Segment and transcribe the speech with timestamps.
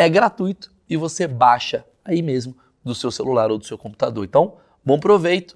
[0.00, 4.24] é gratuito e você baixa aí mesmo do seu celular ou do seu computador.
[4.24, 5.54] Então, bom proveito.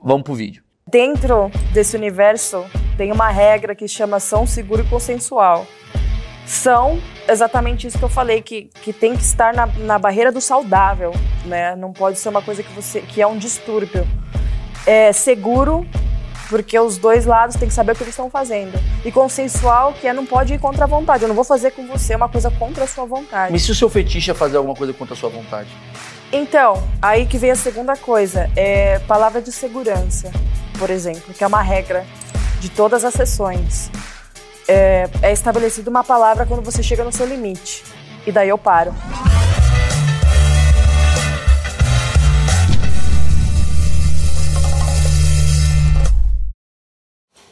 [0.00, 0.62] Vamos pro vídeo.
[0.86, 2.64] Dentro desse universo
[2.96, 5.66] tem uma regra que chama são seguro e consensual.
[6.46, 10.40] São exatamente isso que eu falei, que, que tem que estar na, na barreira do
[10.40, 11.10] saudável,
[11.44, 11.74] né?
[11.74, 14.06] Não pode ser uma coisa que você que é um distúrbio.
[14.86, 15.84] É seguro
[16.48, 18.78] porque os dois lados têm que saber o que eles estão fazendo.
[19.04, 21.24] E consensual, que é não pode ir contra a vontade.
[21.24, 23.52] Eu não vou fazer com você uma coisa contra a sua vontade.
[23.52, 25.68] Mas se o seu fetiche é fazer alguma coisa contra a sua vontade?
[26.32, 30.32] Então, aí que vem a segunda coisa, é palavra de segurança,
[30.78, 32.04] por exemplo, que é uma regra
[32.60, 33.90] de todas as sessões.
[34.66, 37.84] É, é estabelecida uma palavra quando você chega no seu limite.
[38.26, 38.94] E daí eu paro.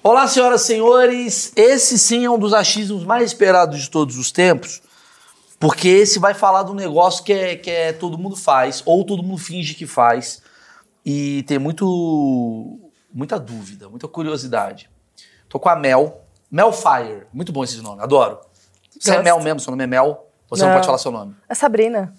[0.04, 1.52] Olá, senhoras e senhores.
[1.54, 4.82] Esse sim é um dos achismos mais esperados de todos os tempos,
[5.60, 9.04] porque esse vai falar de um negócio que é, que é todo mundo faz, ou
[9.04, 10.42] todo mundo finge que faz,
[11.06, 12.80] e tem muito,
[13.14, 14.90] muita dúvida, muita curiosidade.
[15.48, 18.40] Tô com a Mel, Melfire, muito bom esse nome, adoro.
[18.98, 20.28] Você é Mel mesmo, seu nome é Mel?
[20.50, 21.36] Você não, não pode falar seu nome?
[21.48, 22.12] É Sabrina.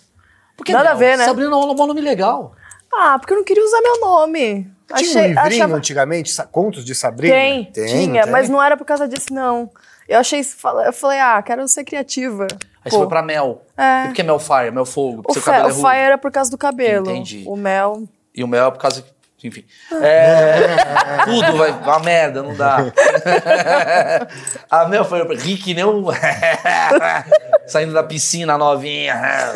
[0.56, 0.94] Por que Nada Mel?
[0.94, 1.26] a ver, né?
[1.26, 2.56] Sabrina é um nome legal.
[2.94, 4.72] Ah, porque eu não queria usar meu nome.
[4.96, 5.76] Tinha Achei, um livrinho achava...
[5.76, 7.34] antigamente, contos de Sabrina?
[7.34, 8.32] Tem, tem tinha, tem?
[8.32, 9.70] mas não era por causa disso, não.
[10.08, 10.42] Eu achei,
[10.86, 12.48] eu falei, ah, quero ser criativa.
[12.84, 12.92] Aí Pô.
[12.92, 13.64] você foi pra Mel.
[13.78, 14.04] É.
[14.04, 15.24] E por que Mel Fire, Mel Fogo?
[15.26, 17.10] O, fe, o é Fire era por causa do cabelo.
[17.10, 17.44] Entendi.
[17.48, 18.04] O Mel...
[18.36, 19.04] E o Mel é por causa...
[19.44, 19.66] Enfim.
[20.02, 20.78] É,
[21.26, 22.78] tudo vai uma merda, não dá.
[24.72, 26.06] a Mel foi Rick nem um...
[27.68, 29.54] Saindo da piscina novinha.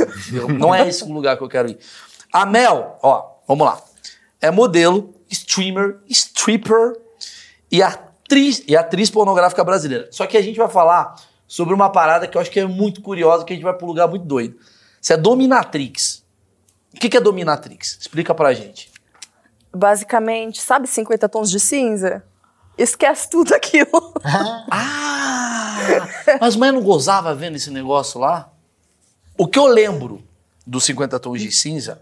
[0.57, 1.79] Não é esse o lugar que eu quero ir.
[2.33, 3.81] A Mel, ó, vamos lá.
[4.41, 6.93] É modelo, streamer, stripper
[7.71, 10.07] e atriz, e atriz pornográfica brasileira.
[10.11, 11.15] Só que a gente vai falar
[11.47, 13.85] sobre uma parada que eu acho que é muito curiosa, que a gente vai para
[13.85, 14.57] um lugar muito doido.
[15.01, 16.23] Isso é dominatrix.
[16.93, 17.97] O que é dominatrix?
[18.01, 18.91] Explica pra gente.
[19.73, 22.23] Basicamente, sabe 50 tons de cinza?
[22.77, 24.13] Esquece tudo aquilo.
[24.71, 26.07] ah!
[26.39, 28.51] Mas mãe não gozava vendo esse negócio lá?
[29.37, 30.23] O que eu lembro
[30.65, 32.01] dos 50 tons de cinza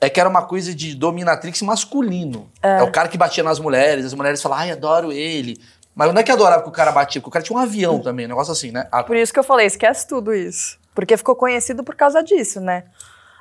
[0.00, 2.48] é que era uma coisa de dominatrix masculino.
[2.62, 2.78] É.
[2.78, 2.82] é.
[2.82, 5.58] o cara que batia nas mulheres, as mulheres falavam, ai, adoro ele.
[5.94, 8.00] Mas não é que adorava que o cara batia, porque o cara tinha um avião
[8.00, 8.88] também, um negócio assim, né?
[8.90, 9.02] A...
[9.04, 10.76] Por isso que eu falei, esquece tudo isso.
[10.94, 12.84] Porque ficou conhecido por causa disso, né?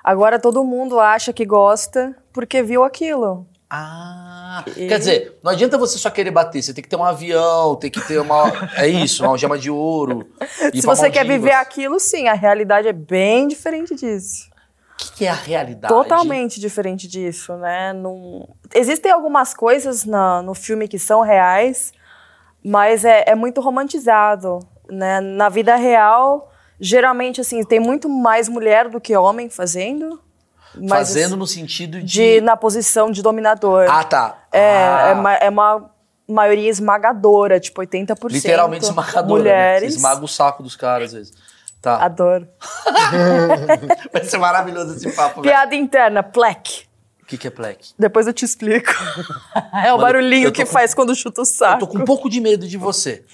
[0.03, 3.47] Agora todo mundo acha que gosta porque viu aquilo.
[3.69, 4.87] Ah, e...
[4.87, 7.89] quer dizer, não adianta você só querer bater, você tem que ter um avião, tem
[7.89, 8.43] que ter uma.
[8.77, 10.29] É isso, uma gema de ouro.
[10.71, 14.52] Se você quer viver aquilo, sim, a realidade é bem diferente disso.
[15.09, 15.93] O que é a realidade?
[15.93, 17.93] Totalmente diferente disso, né?
[17.93, 18.47] Num...
[18.73, 21.93] Existem algumas coisas na, no filme que são reais,
[22.63, 24.59] mas é, é muito romantizado,
[24.89, 25.19] né?
[25.19, 30.21] Na vida real, geralmente, assim, tem muito mais mulher do que homem fazendo.
[30.75, 32.39] Mas, fazendo no sentido de...
[32.39, 32.41] de...
[32.41, 33.85] Na posição de dominador.
[33.89, 34.43] Ah, tá.
[34.51, 35.07] É, ah.
[35.09, 35.91] é, uma, é uma
[36.27, 38.31] maioria esmagadora, tipo 80%.
[38.31, 39.25] Literalmente esmagadora.
[39.25, 39.91] Mulheres.
[39.91, 39.97] Né?
[39.97, 41.52] Esmaga o saco dos caras, às vezes.
[41.83, 41.97] Tá.
[41.97, 42.47] Adoro.
[44.13, 45.41] Vai ser maravilhoso esse papo.
[45.41, 45.83] Piada velho.
[45.83, 46.85] interna, plec.
[47.21, 47.89] O que, que é plec?
[47.99, 48.93] Depois eu te explico.
[49.83, 50.71] é o Mano, barulhinho que com...
[50.71, 51.73] faz quando chuta o saco.
[51.73, 53.25] Eu tô com um pouco de medo de você.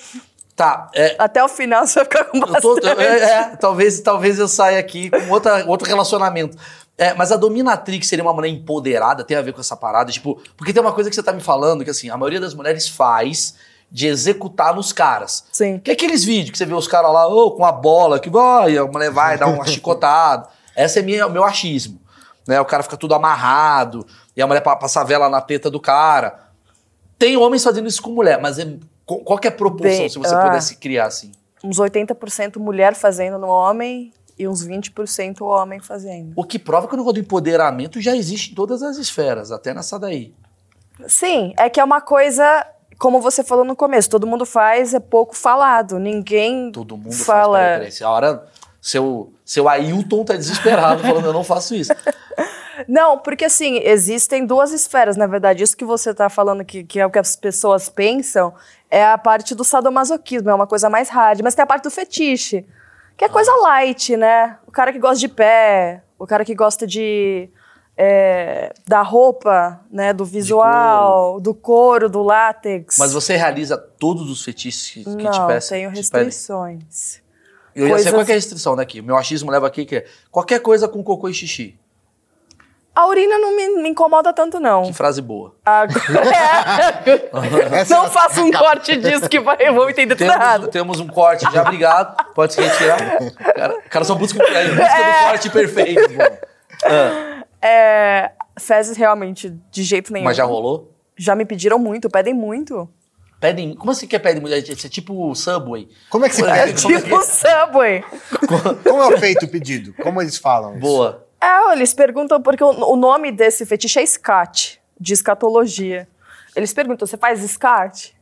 [0.56, 0.90] Tá.
[0.96, 1.16] É...
[1.19, 2.66] Até o final você vai ficar com bastante.
[2.66, 6.57] Eu tô, é, é, talvez, talvez eu saia aqui com outra, outro relacionamento.
[6.98, 10.12] É, mas a dominatrix seria uma mulher empoderada, tem a ver com essa parada?
[10.12, 12.56] Tipo, porque tem uma coisa que você tá me falando, que assim, a maioria das
[12.56, 13.54] mulheres faz
[13.92, 15.46] de executar nos caras.
[15.52, 15.80] Sim.
[15.80, 18.30] Que é aqueles vídeos que você vê os caras lá, oh, com a bola, que
[18.30, 20.48] vai, a mulher vai dar uma chicotada.
[20.76, 22.00] Esse é o meu achismo.
[22.48, 22.60] Né?
[22.60, 24.06] O cara fica tudo amarrado,
[24.36, 26.40] e a mulher passa a vela na teta do cara.
[27.18, 30.18] Tem homens fazendo isso com mulher, mas é, qual que é a proporção, Bem, se
[30.18, 31.32] você ah, pudesse criar assim?
[31.64, 36.32] Uns 80% mulher fazendo no homem e uns 20% o homem fazendo.
[36.36, 39.74] O que prova que o negócio do empoderamento já existe em todas as esferas, até
[39.74, 40.34] nessa daí.
[41.08, 42.66] Sim, é que é uma coisa,
[43.00, 45.98] como você falou no começo, todo mundo faz, é pouco falado.
[45.98, 47.57] Ninguém Todo mundo fala.
[47.57, 47.68] faz.
[47.69, 48.04] Peraí, peraí.
[48.04, 48.48] A hora,
[48.81, 51.94] seu, seu Ailton tá desesperado falando, eu não faço isso.
[52.88, 55.62] Não, porque assim, existem duas esferas, na verdade.
[55.62, 58.54] Isso que você tá falando, que, que é o que as pessoas pensam,
[58.90, 61.42] é a parte do sadomasoquismo, é uma coisa mais hard.
[61.44, 62.66] Mas tem a parte do fetiche,
[63.18, 64.57] que é coisa light, né?
[64.66, 67.50] O cara que gosta de pé, o cara que gosta de.
[68.01, 70.13] É, da roupa, né?
[70.13, 72.98] Do visual, do couro, do látex.
[72.98, 75.78] Mas você realiza todos os fetiches que, que te Não, peçam?
[75.78, 77.22] tenho restrições.
[77.75, 79.01] Eu ia sei coisas- qual que é a restrição daqui.
[79.01, 81.78] Meu achismo leva aqui que é qualquer coisa com cocô e xixi.
[82.96, 84.84] A urina não me, me incomoda tanto, não.
[84.84, 85.56] Que frase boa.
[85.66, 86.00] Agora,
[87.31, 90.68] não é a- faça um corte disso que vai, eu vou entender tudo Temos, errado.
[90.69, 92.16] temos um corte já, obrigado.
[92.34, 92.98] Pode se retirar.
[93.22, 96.02] O cara, o cara só busca, é, busca do corte perfeito.
[96.86, 100.26] Ah, É, fezes realmente, de jeito nenhum.
[100.26, 100.94] mas já rolou?
[101.18, 102.88] Já me pediram muito, pedem muito.
[103.40, 103.74] Pedem.
[103.76, 104.44] Como assim que é pedem?
[104.58, 105.88] Isso é tipo Subway.
[106.10, 106.82] Como é que você É, pede?
[106.82, 108.04] Tipo Subway.
[108.84, 109.94] Como é feito o pedido?
[110.02, 110.72] Como eles falam?
[110.74, 110.82] isso?
[110.82, 111.26] Boa.
[111.42, 116.08] É, eles perguntam, porque o, o nome desse fetiche é SCAT, de escatologia.
[116.54, 118.14] Eles perguntam, você faz SCAT?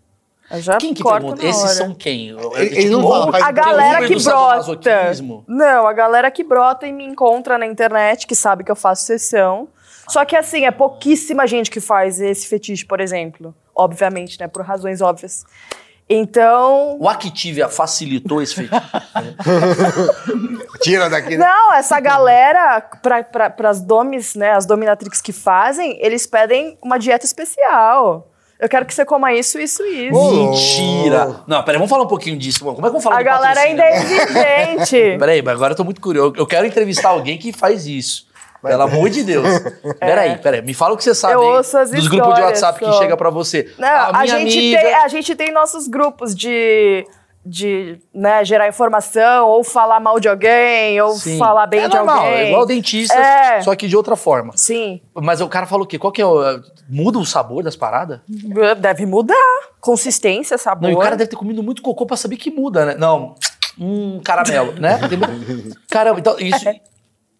[0.51, 1.45] Já Quem que pergunta?
[1.45, 2.29] Esses são quem?
[2.29, 5.11] É Ele- ele não tipo, faz A um galera que brota.
[5.45, 9.03] Não, a galera que brota e me encontra na internet, que sabe que eu faço
[9.05, 9.67] sessão.
[10.07, 13.53] Só que assim, é pouquíssima gente que faz esse fetiche, por exemplo.
[13.75, 14.47] Obviamente, né?
[14.47, 15.45] Por razões óbvias.
[16.09, 16.95] Então.
[16.97, 18.81] O Activia facilitou esse fetiche.
[20.81, 21.45] Tira daqui, né?
[21.45, 27.25] Não, essa galera, para as domis, né, as dominatrix que fazem, eles pedem uma dieta
[27.25, 28.31] especial.
[28.59, 30.17] Eu quero que você coma isso, isso e isso.
[30.17, 31.41] Ô, Mentira!
[31.45, 32.59] Não, peraí, vamos falar um pouquinho disso.
[32.59, 35.17] Como é que vamos falar A do galera ainda é exigente.
[35.19, 36.33] Peraí, mas agora eu tô muito curioso.
[36.35, 38.25] Eu quero entrevistar alguém que faz isso.
[38.61, 39.47] Pelo amor de Deus.
[39.99, 40.61] Peraí, peraí.
[40.63, 41.95] Me fala o que você sabe É.
[41.95, 42.97] Dos grupos de WhatsApp que só.
[42.99, 43.71] chega pra você.
[43.77, 44.81] Não, a, minha gente amiga...
[44.81, 47.05] tem, a gente tem nossos grupos de,
[47.47, 51.37] de né, gerar informação, ou falar mal de alguém, ou Sim.
[51.37, 52.33] falar bem é de normal, alguém.
[52.33, 53.61] É igual dentista, É.
[53.61, 54.51] só que de outra forma.
[54.55, 55.97] Sim, Mas o cara falou o quê?
[55.97, 56.61] Qual que é o...
[56.89, 58.19] Muda o sabor das paradas?
[58.79, 59.35] deve mudar.
[59.79, 60.83] Consistência, sabor.
[60.83, 62.95] Não, e o cara deve ter comido muito cocô pra saber que muda, né?
[62.95, 63.35] Não,
[63.79, 64.99] um caramelo, né?
[65.89, 66.65] Caramba, então isso...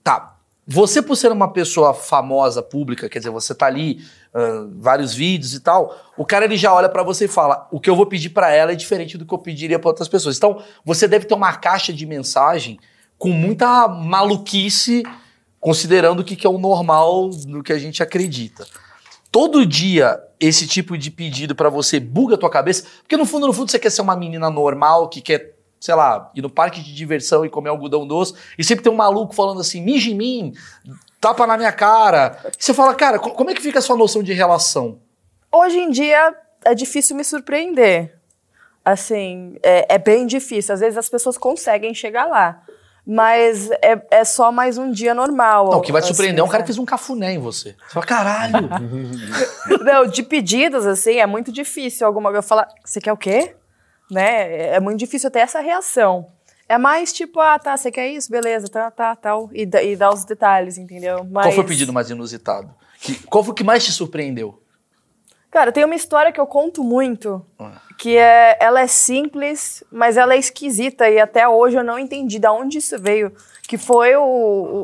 [0.04, 4.00] Tá, você por ser uma pessoa famosa, pública, quer dizer, você tá ali,
[4.34, 7.80] ah, vários vídeos e tal, o cara ele já olha pra você e fala, o
[7.80, 10.38] que eu vou pedir pra ela é diferente do que eu pediria pra outras pessoas.
[10.38, 12.80] Então, você deve ter uma caixa de mensagem
[13.18, 15.04] com muita maluquice,
[15.60, 18.66] considerando o que que é o normal do que a gente acredita.
[19.32, 23.48] Todo dia esse tipo de pedido pra você buga a tua cabeça, porque no fundo,
[23.48, 26.82] no fundo você quer ser uma menina normal que quer, sei lá, ir no parque
[26.82, 30.16] de diversão e comer algodão doce, e sempre tem um maluco falando assim, mija em
[30.16, 30.54] mim,
[31.20, 32.38] tapa na minha cara.
[32.58, 35.00] Você fala, cara, co- como é que fica a sua noção de relação?
[35.52, 36.36] Hoje em dia
[36.66, 38.16] é difícil me surpreender.
[38.84, 40.74] Assim, é, é bem difícil.
[40.74, 42.62] Às vezes as pessoas conseguem chegar lá.
[43.10, 45.70] Mas é, é só mais um dia normal.
[45.72, 46.76] Não, o que vai te assim, surpreender é um cara que sabe?
[46.76, 47.74] fez um cafuné em você.
[47.88, 48.70] Você fala, caralho.
[49.84, 53.56] Não, de pedidos, assim, é muito difícil alguma eu falar, você quer o quê?
[54.12, 54.72] Né?
[54.76, 56.28] É muito difícil ter essa reação.
[56.70, 58.30] É mais tipo, ah, tá, você quer isso?
[58.30, 59.50] Beleza, tá, tá, tal.
[59.54, 61.26] E, dá- e dá os detalhes, entendeu?
[61.30, 62.74] Mas, Qual foi o pedido mais inusitado?
[63.00, 64.62] Que- qual foi o que mais te surpreendeu?
[65.50, 67.80] Cara, tem uma história que eu conto muito, Ah.
[67.98, 72.38] que é, ela é simples, mas ela é esquisita e até hoje eu não entendi
[72.38, 73.32] de onde isso veio.
[73.66, 74.22] Que foi o,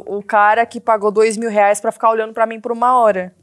[0.07, 2.97] o, o cara que pagou dois mil reais pra ficar olhando pra mim por uma
[2.97, 3.35] hora.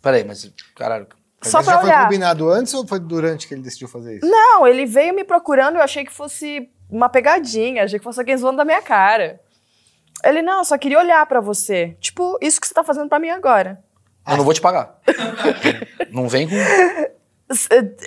[0.00, 1.06] Peraí, mas, caralho.
[1.40, 2.04] Mas Só pra já foi olhar.
[2.04, 4.26] combinado antes ou foi durante que ele decidiu fazer isso?
[4.26, 8.36] Não, ele veio me procurando, eu achei que fosse uma pegadinha, achei que fosse alguém
[8.36, 9.40] zoando da minha cara.
[10.24, 11.96] Ele, não, eu só queria olhar pra você.
[12.00, 13.82] Tipo, isso que você tá fazendo pra mim agora.
[14.26, 14.98] Eu não vou te pagar.
[16.10, 16.54] não vem com.
[16.56, 17.12] É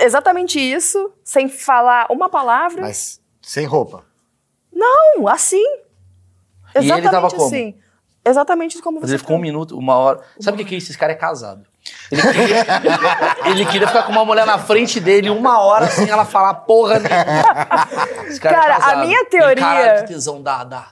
[0.05, 2.81] Exatamente isso, sem falar uma palavra.
[2.81, 4.05] Mas sem roupa.
[4.71, 5.63] Não, assim.
[6.75, 7.45] E ele Exatamente tava como?
[7.45, 7.75] assim.
[8.25, 10.21] Exatamente como Mas você ele ficou um minuto, uma hora.
[10.39, 10.91] Sabe o que que é isso?
[10.91, 11.65] Esse cara é casado.
[12.11, 12.65] Ele queria,
[13.45, 16.99] ele queria ficar com uma mulher na frente dele uma hora sem ela falar porra
[16.99, 18.25] nenhuma.
[18.27, 20.87] Esse cara, Cara, é a minha Ele, teoria- Caralho, que tesão, dá, dá.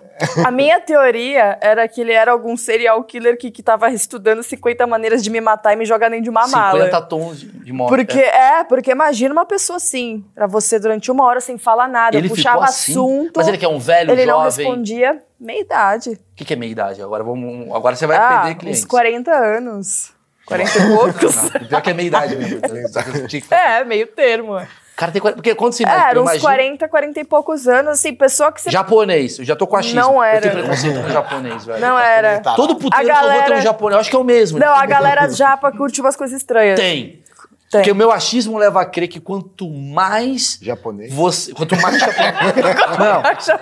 [0.45, 4.85] A minha teoria era que ele era algum serial killer que, que tava estudando 50
[4.85, 7.01] maneiras de me matar e me jogar dentro de uma 50 mala.
[7.01, 7.89] tons de, morte.
[7.89, 8.63] Porque, é.
[8.63, 12.57] porque imagina uma pessoa assim, pra você durante uma hora sem falar nada, Ele puxava
[12.57, 12.91] ficou assim?
[12.91, 13.33] assunto.
[13.37, 14.65] Mas ele que é um velho, ele não jovem.
[14.65, 16.09] respondia meia idade.
[16.11, 17.01] O que, que é meia idade?
[17.01, 18.81] Agora, vamos, agora você vai ah, perder clientes.
[18.81, 20.16] uns 40 anos.
[20.47, 21.35] 40 e poucos.
[21.35, 22.59] Não, pior que é meia idade mesmo.
[22.91, 24.59] Só eu que- é, meio termo.
[24.95, 27.67] Cara, tem 40, porque quando você É, imagina, era uns imagina- 40, 40 e poucos
[27.67, 28.71] anos, assim, pessoa que você.
[28.71, 29.99] japonês, eu já tô com achismo.
[30.01, 30.41] Não Eu era.
[30.41, 31.79] tenho preconceito com japonês, velho.
[31.79, 32.39] Não era.
[32.39, 32.55] Tá.
[32.55, 34.57] Todo puteiro A eu vou ter um galera- japonês, eu acho que é o mesmo.
[34.57, 36.79] Não, a galera japa curte umas coisas estranhas.
[36.79, 37.21] Tem.
[37.69, 37.81] Tem.
[37.81, 41.13] Porque o meu achismo leva a crer que quanto mais Japonês.
[41.13, 41.53] você.
[41.53, 41.97] Quanto mais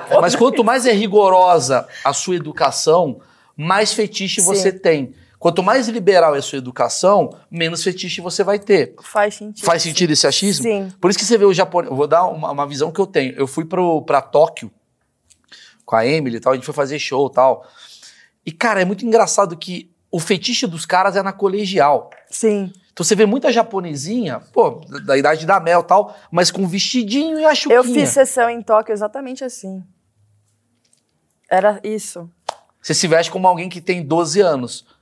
[0.09, 0.21] Não.
[0.21, 3.19] Mas quanto mais é rigorosa a sua educação,
[3.57, 4.47] mais fetiche Sim.
[4.47, 5.13] você tem.
[5.45, 8.95] Quanto mais liberal é a sua educação, menos fetiche você vai ter.
[9.03, 9.63] Faz sentido.
[9.63, 10.63] Faz sentido esse achismo?
[10.63, 10.91] Sim.
[10.99, 11.95] Por isso que você vê o japonês.
[11.95, 13.31] Vou dar uma, uma visão que eu tenho.
[13.35, 14.71] Eu fui pro, pra Tóquio
[15.85, 17.63] com a Emily e tal, a gente foi fazer show e tal.
[18.43, 22.09] E, cara, é muito engraçado que o fetiche dos caras é na colegial.
[22.27, 22.73] Sim.
[22.91, 26.67] Então você vê muita japonesinha, pô, da, da idade da Mel e tal, mas com
[26.67, 27.77] vestidinho e a chuquinha.
[27.77, 29.83] Eu fiz sessão em Tóquio exatamente assim.
[31.47, 32.27] Era isso.
[32.81, 34.94] Você se veste como alguém que tem 12 anos.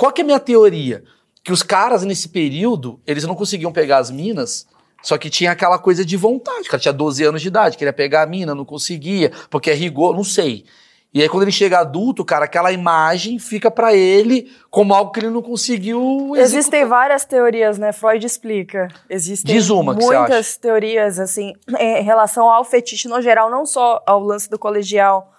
[0.00, 1.04] Qual que é a minha teoria?
[1.44, 4.66] Que os caras, nesse período, eles não conseguiam pegar as minas,
[5.02, 6.68] só que tinha aquela coisa de vontade.
[6.68, 9.74] O cara tinha 12 anos de idade, queria pegar a mina, não conseguia, porque é
[9.74, 10.64] rigor, não sei.
[11.12, 15.20] E aí, quando ele chega adulto, cara, aquela imagem fica pra ele como algo que
[15.20, 16.00] ele não conseguiu
[16.34, 16.44] executar.
[16.44, 17.92] Existem várias teorias, né?
[17.92, 18.88] Freud explica.
[19.06, 24.02] Existem Diz uma que muitas teorias, assim, em relação ao fetiche no geral, não só
[24.06, 25.30] ao lance do colegial.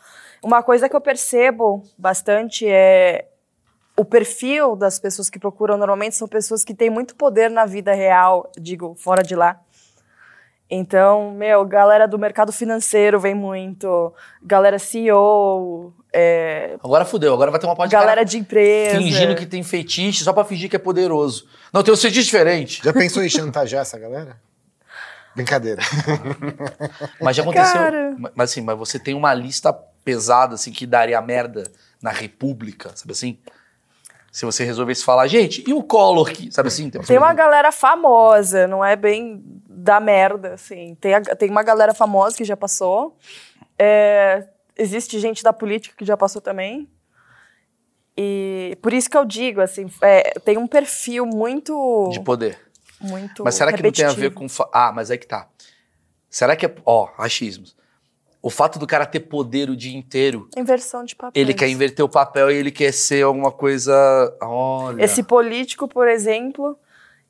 [0.44, 3.26] Uma coisa que eu percebo bastante é
[4.02, 7.94] o perfil das pessoas que procuram normalmente são pessoas que têm muito poder na vida
[7.94, 9.60] real, digo, fora de lá.
[10.74, 17.60] Então, meu, galera do mercado financeiro vem muito, galera CEO, é, Agora fudeu, agora vai
[17.60, 18.98] ter uma parte de galera de empresa.
[18.98, 21.46] fingindo que tem fetiche só pra fingir que é poderoso.
[21.74, 22.82] Não, tem um fetiche diferente.
[22.84, 24.38] Já pensou em chantagear essa galera?
[25.36, 25.82] Brincadeira.
[27.22, 27.82] Mas já aconteceu.
[27.82, 28.16] Cara.
[28.18, 29.72] Ma- Mas assim, mas você tem uma lista
[30.04, 31.70] pesada, assim, que daria merda
[32.02, 33.38] na República, sabe assim?
[34.32, 36.90] Se você resolvesse falar, gente, e o Collor que, sabe assim?
[36.90, 40.96] Tem uma galera famosa, não é bem da merda, assim.
[41.02, 43.18] Tem, a- tem uma galera famosa que já passou.
[43.78, 44.48] É,
[44.78, 46.88] existe gente da política que já passou também.
[48.16, 52.10] E por isso que eu digo, assim, é, tem um perfil muito.
[52.12, 52.58] de poder.
[53.00, 54.64] muito Mas será que não tem a ver repetitivo.
[54.64, 54.70] com.
[54.74, 55.48] Ah, mas é que tá.
[56.30, 56.76] Será que é.
[56.86, 57.76] Ó, achismos.
[58.42, 61.42] O fato do cara ter poder o dia inteiro, Inversão de papéis.
[61.42, 63.94] ele quer inverter o papel e ele quer ser alguma coisa.
[64.42, 65.04] Olha.
[65.04, 66.76] Esse político, por exemplo,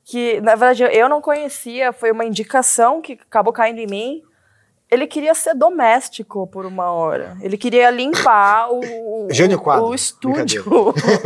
[0.04, 4.22] que na verdade eu não conhecia, foi uma indicação que acabou caindo em mim.
[4.92, 7.34] Ele queria ser doméstico por uma hora.
[7.40, 8.80] Ele queria limpar o,
[9.24, 9.86] o- Jânio Quadro.
[9.86, 10.62] o estúdio.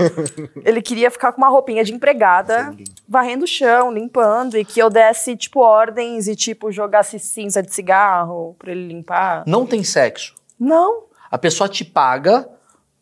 [0.64, 2.85] ele queria ficar com uma roupinha de empregada, Sim.
[3.08, 7.75] varrendo o chão, limpando, e que eu desse, tipo, ordens e, tipo, jogasse cinza de
[7.75, 9.42] cigarro pra ele limpar.
[9.49, 10.32] Não tem sexo.
[10.58, 11.02] Não.
[11.28, 12.49] A pessoa te paga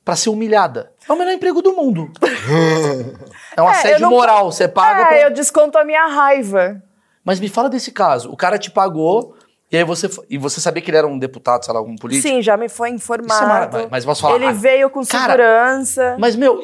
[0.02, 0.92] pra ser humilhada.
[1.06, 2.10] É o melhor emprego do mundo.
[3.56, 4.50] é um É, assédio não- moral.
[4.50, 5.20] Você paga é, pra...
[5.20, 6.82] eu desconto a minha raiva.
[7.22, 8.30] Mas me fala desse caso.
[8.30, 9.34] O cara te pagou
[9.70, 12.28] e aí você e você sabia que ele era um deputado, sei lá, algum político?
[12.28, 13.46] Sim, já me foi é informado.
[13.46, 13.88] maravilhoso.
[13.90, 14.36] Mas posso falar.
[14.36, 16.16] Ele ah, veio com cara, segurança.
[16.18, 16.60] Mas meu,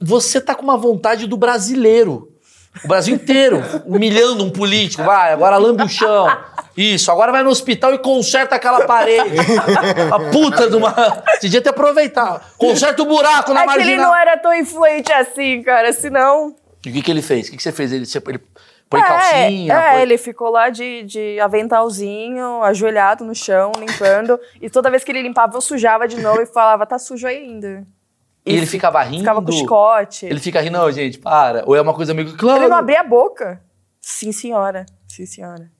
[0.00, 2.28] você tá com uma vontade do brasileiro.
[2.84, 5.02] O Brasil inteiro humilhando um político.
[5.02, 6.26] Vai, agora lambe o chão.
[6.76, 9.36] Isso, agora vai no hospital e conserta aquela parede.
[10.10, 10.90] A puta de uma.
[10.90, 12.42] Você devia ter aproveitado.
[12.56, 14.10] Conserta o buraco na é que ele marginal.
[14.10, 16.54] não era tão influente assim, cara, senão...
[16.84, 17.46] E o que, que ele fez?
[17.48, 17.92] O que, que você fez?
[17.92, 18.40] Ele, ele
[18.90, 19.72] põe é, calcinha?
[19.74, 24.38] É, põe- ele ficou lá de, de aventalzinho, ajoelhado no chão, limpando.
[24.60, 27.86] e toda vez que ele limpava, eu sujava de novo e falava, tá sujo ainda.
[28.44, 29.20] E ele ficava rindo?
[29.20, 30.26] Ficava com chicote.
[30.26, 31.62] Ele fica rindo, não, gente, para.
[31.64, 32.36] Ou é uma coisa meio.
[32.36, 32.62] Claro.
[32.62, 33.62] Ele não abria a boca.
[34.00, 34.84] Sim, senhora.
[35.06, 35.70] Sim, senhora.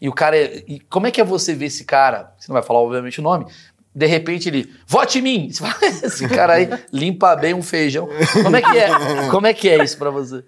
[0.00, 0.36] E o cara.
[0.36, 2.32] é- E como é que é você ver esse cara?
[2.38, 3.46] Você não vai falar, obviamente, o nome.
[3.94, 5.50] De repente ele, vote em mim!
[5.54, 8.08] Fala, Esse cara aí limpa bem um feijão.
[8.42, 8.88] Como é que é?
[9.30, 10.44] Como é que é isso pra você?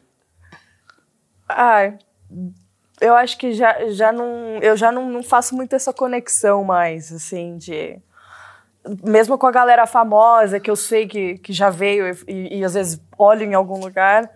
[1.48, 1.98] Ai,
[3.00, 4.58] eu acho que já, já não.
[4.62, 7.98] Eu já não, não faço muito essa conexão mais, assim, de.
[9.04, 12.74] Mesmo com a galera famosa, que eu sei que, que já veio e, e- às
[12.74, 14.28] vezes olho em algum lugar.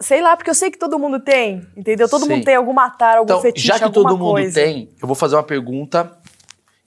[0.00, 2.08] Sei lá, porque eu sei que todo mundo tem, entendeu?
[2.08, 2.30] Todo Sim.
[2.30, 4.54] mundo tem algum matar, algum Então, fetiche, já que todo mundo coisa.
[4.54, 6.04] tem, eu vou fazer uma pergunta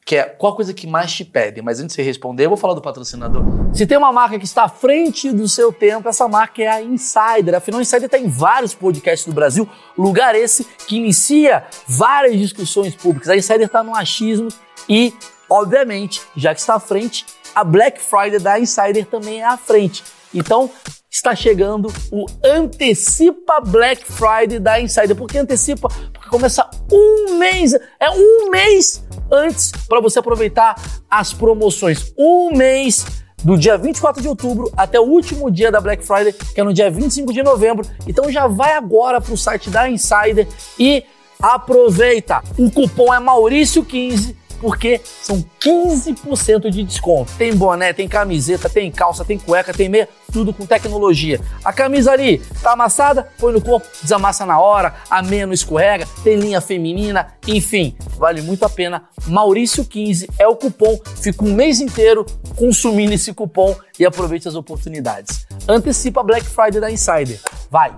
[0.05, 1.63] que é qual a coisa que mais te pedem?
[1.63, 3.43] Mas antes de você responder, eu vou falar do patrocinador.
[3.73, 6.81] Se tem uma marca que está à frente do seu tempo, essa marca é a
[6.81, 7.55] Insider.
[7.55, 12.95] Afinal, a Insider está em vários podcasts do Brasil, lugar esse que inicia várias discussões
[12.95, 13.29] públicas.
[13.29, 14.49] A Insider está no achismo
[14.89, 15.13] e,
[15.49, 20.03] obviamente, já que está à frente, a Black Friday da Insider também é à frente.
[20.33, 20.71] Então,
[21.09, 25.13] está chegando o Antecipa Black Friday da Insider.
[25.15, 25.89] Por que antecipa?
[26.31, 32.13] Começa um mês, é um mês antes para você aproveitar as promoções.
[32.17, 33.05] Um mês
[33.43, 36.73] do dia 24 de outubro até o último dia da Black Friday, que é no
[36.73, 37.85] dia 25 de novembro.
[38.07, 40.47] Então já vai agora para o site da Insider
[40.79, 41.03] e
[41.41, 42.41] aproveita.
[42.57, 47.31] O cupom é Maurício15 porque são 15% de desconto.
[47.37, 51.41] Tem boné, tem camiseta, tem calça, tem cueca, tem meia, tudo com tecnologia.
[51.65, 56.07] A camisa ali tá amassada, põe no corpo, desamassa na hora, a meia não escorrega,
[56.23, 59.03] tem linha feminina, enfim, vale muito a pena.
[59.27, 62.25] Maurício15 é o cupom, fica um mês inteiro
[62.55, 65.47] consumindo esse cupom e aproveite as oportunidades.
[65.67, 67.39] Antecipa Black Friday da Insider.
[67.69, 67.93] Vai!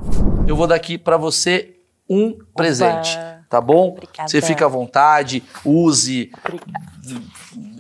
[0.48, 1.75] Eu vou dar aqui para você
[2.10, 3.17] um presente
[3.53, 3.89] tá bom?
[3.89, 4.27] Obrigada.
[4.27, 6.86] Você fica à vontade, use, Obrigada.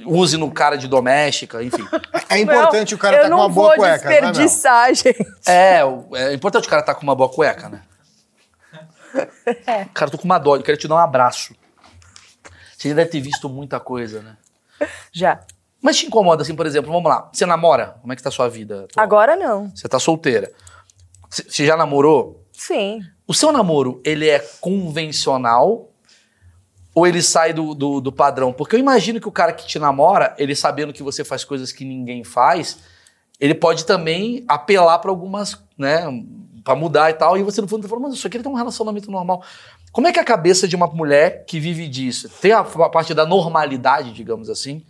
[0.05, 1.83] use no cara de doméstica, enfim.
[2.29, 4.31] É importante Não, o cara eu tá com uma não boa cueca, não é, Mel?
[4.31, 5.25] desperdiçar, gente.
[5.47, 5.79] É,
[6.13, 7.81] é importante o cara estar com uma boa cueca, né?
[9.95, 11.55] Cara, eu tô com uma dó, eu quero te dar um abraço.
[12.77, 14.37] Você já deve ter visto muita coisa, né?
[15.11, 15.39] Já.
[15.81, 17.95] Mas te incomoda, assim, por exemplo, vamos lá, você namora?
[17.99, 18.83] Como é que tá a sua vida?
[18.83, 19.03] atual?
[19.03, 19.71] Agora não.
[19.75, 20.51] Você tá solteira.
[21.31, 22.45] Você já namorou?
[22.51, 23.01] Sim.
[23.27, 25.89] O seu namoro, ele é convencional
[26.93, 28.53] ou ele sai do, do, do padrão?
[28.53, 31.71] Porque eu imagino que o cara que te namora, ele sabendo que você faz coisas
[31.71, 32.79] que ninguém faz,
[33.39, 36.05] ele pode também apelar pra algumas, né,
[36.63, 38.47] Pra mudar e tal, e você no fundo tá falando, mas eu só queria ter
[38.47, 39.43] um relacionamento normal.
[39.91, 42.29] Como é que é a cabeça de uma mulher que vive disso?
[42.39, 44.81] Tem a, a parte da normalidade, digamos assim?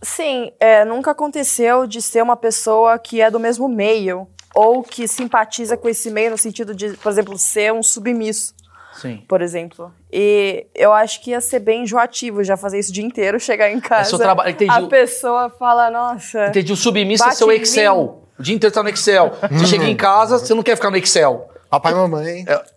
[0.00, 5.08] Sim, é, nunca aconteceu de ser uma pessoa que é do mesmo meio ou que
[5.08, 8.54] simpatiza com esse meio no sentido de, por exemplo, ser um submisso,
[8.94, 9.22] Sim.
[9.28, 9.92] por exemplo.
[10.12, 13.70] E eu acho que ia ser bem enjoativo já fazer isso o dia inteiro, chegar
[13.70, 14.10] em casa.
[14.10, 14.70] seu trabalho, entendi.
[14.70, 16.48] A pessoa fala, nossa.
[16.48, 18.22] Entendi, o submisso é seu Excel.
[18.38, 19.32] O dia inteiro tá no Excel.
[19.50, 21.48] Você chega em casa, você não quer ficar no Excel.
[21.70, 22.44] Papai e mamãe.
[22.46, 22.72] E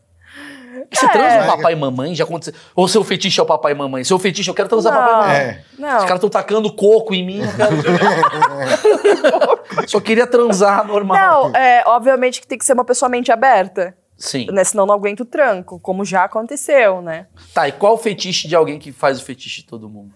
[0.93, 1.09] Você É.
[1.09, 2.15] transa com papai e mamãe?
[2.15, 2.53] Já aconteceu?
[2.75, 4.03] Ou seu fetiche é o papai e mamãe?
[4.03, 4.99] Seu fetiche, eu quero transar Não.
[5.01, 5.37] papai e mamãe.
[5.37, 5.63] É.
[5.77, 5.97] Não.
[5.97, 7.41] Os caras estão tacando coco em mim.
[7.55, 7.75] quero-
[9.87, 11.49] Só queria transar normal.
[11.51, 14.47] Não, é, obviamente que tem que ser uma pessoa mente aberta, Sim.
[14.51, 14.63] né?
[14.63, 17.27] Senão não aguento o tranco, como já aconteceu, né?
[17.53, 20.13] Tá, e qual o fetiche de alguém que faz o fetiche de todo mundo?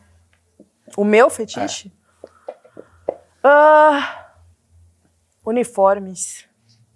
[0.98, 1.92] O meu fetiche?
[3.44, 4.26] Ah,
[5.46, 6.46] uniformes,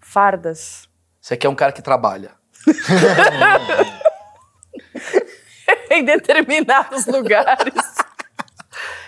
[0.02, 0.88] fardas.
[1.22, 2.32] Você quer um cara que trabalha.
[5.90, 7.74] em determinados lugares.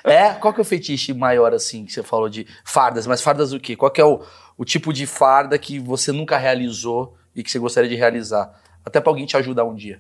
[0.03, 0.33] É?
[0.35, 3.07] Qual que é o fetiche maior, assim, que você falou de fardas?
[3.07, 3.75] Mas fardas o quê?
[3.75, 4.23] Qual que é o,
[4.57, 8.53] o tipo de farda que você nunca realizou e que você gostaria de realizar?
[8.85, 9.99] Até pra alguém te ajudar um dia.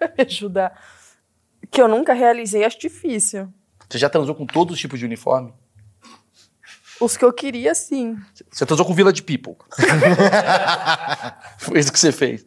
[0.00, 0.80] Me ajudar.
[1.70, 3.52] Que eu nunca realizei, acho difícil.
[3.88, 5.52] Você já transou com todos os tipos de uniforme?
[7.00, 8.16] Os que eu queria, sim.
[8.50, 9.54] Você transou com Village People.
[11.58, 12.44] Foi isso que você fez.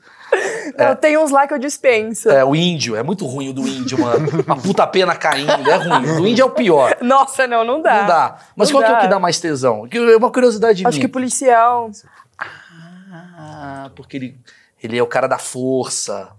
[0.78, 2.30] Eu tenho uns lá que eu dispenso.
[2.30, 2.96] É, o índio.
[2.96, 4.28] É muito ruim o do índio, mano.
[4.48, 5.52] A puta pena caindo.
[5.70, 6.10] É ruim.
[6.12, 6.98] O do índio é o pior.
[7.02, 8.00] Nossa, não, não dá.
[8.00, 8.38] Não dá.
[8.56, 9.02] Mas Não qual que é o dá.
[9.02, 9.88] que dá mais tesão?
[9.92, 11.08] É uma curiosidade Acho minha.
[11.08, 11.92] que policial.
[13.14, 14.40] Ah, porque ele,
[14.82, 16.30] ele é o cara da força.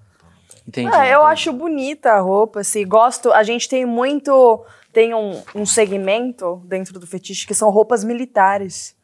[0.67, 0.89] Entendi.
[0.93, 1.33] Ah, eu entendi.
[1.33, 2.87] acho bonita a roupa, assim.
[2.87, 3.33] Gosto.
[3.33, 4.65] A gente tem muito.
[4.93, 8.95] Tem um, um segmento dentro do fetiche que são roupas militares.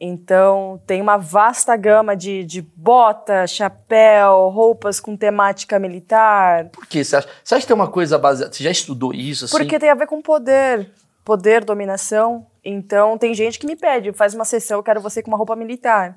[0.00, 6.66] Então, tem uma vasta gama de, de bota, chapéu, roupas com temática militar.
[6.66, 7.02] Por quê?
[7.02, 8.52] Você acha, você acha que tem uma coisa baseada...
[8.52, 9.56] Você já estudou isso, assim?
[9.58, 10.88] Porque tem a ver com poder.
[11.24, 12.46] Poder, dominação.
[12.64, 15.56] Então, tem gente que me pede, faz uma sessão, eu quero você com uma roupa
[15.56, 16.16] militar.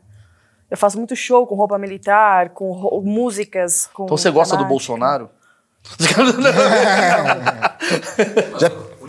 [0.70, 4.63] Eu faço muito show com roupa militar, com ro- músicas, com Então você gosta do.
[4.65, 5.28] Bolsonaro?
[8.54, 8.58] O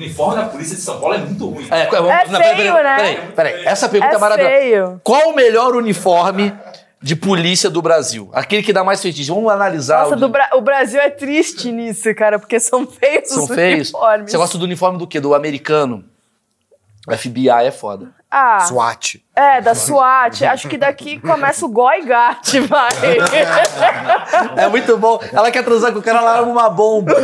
[0.03, 1.67] uniforme da polícia de São Paulo é muito ruim.
[1.71, 2.97] É, vamos- É não, peraí, feio, peraí, né?
[2.97, 3.65] Peraí, peraí.
[3.67, 4.55] Essa pergunta é, É maravilhosa.
[4.57, 5.01] feio.
[5.03, 6.53] Qual o melhor uniforme
[7.01, 8.31] de polícia do Brasil?
[8.33, 9.31] Aquele que dá mais fetiche.
[9.31, 10.03] Vamos analisar.
[10.05, 13.49] Nossa, o, do Bra- o Brasil é triste nisso, cara, porque são feios São os
[13.55, 13.91] feios.
[13.93, 14.31] uniformes.
[14.31, 15.19] Você gosta do uniforme do quê?
[15.21, 16.05] Do americano?
[17.11, 18.11] FBI é foda.
[18.31, 19.17] Ah, SWAT.
[19.37, 20.43] é, da SWAT.
[20.47, 22.89] Acho que daqui começa o Goi-Gat, vai.
[24.57, 25.21] É muito bom.
[25.33, 27.13] Ela quer transar com o cara, ela arma uma bomba.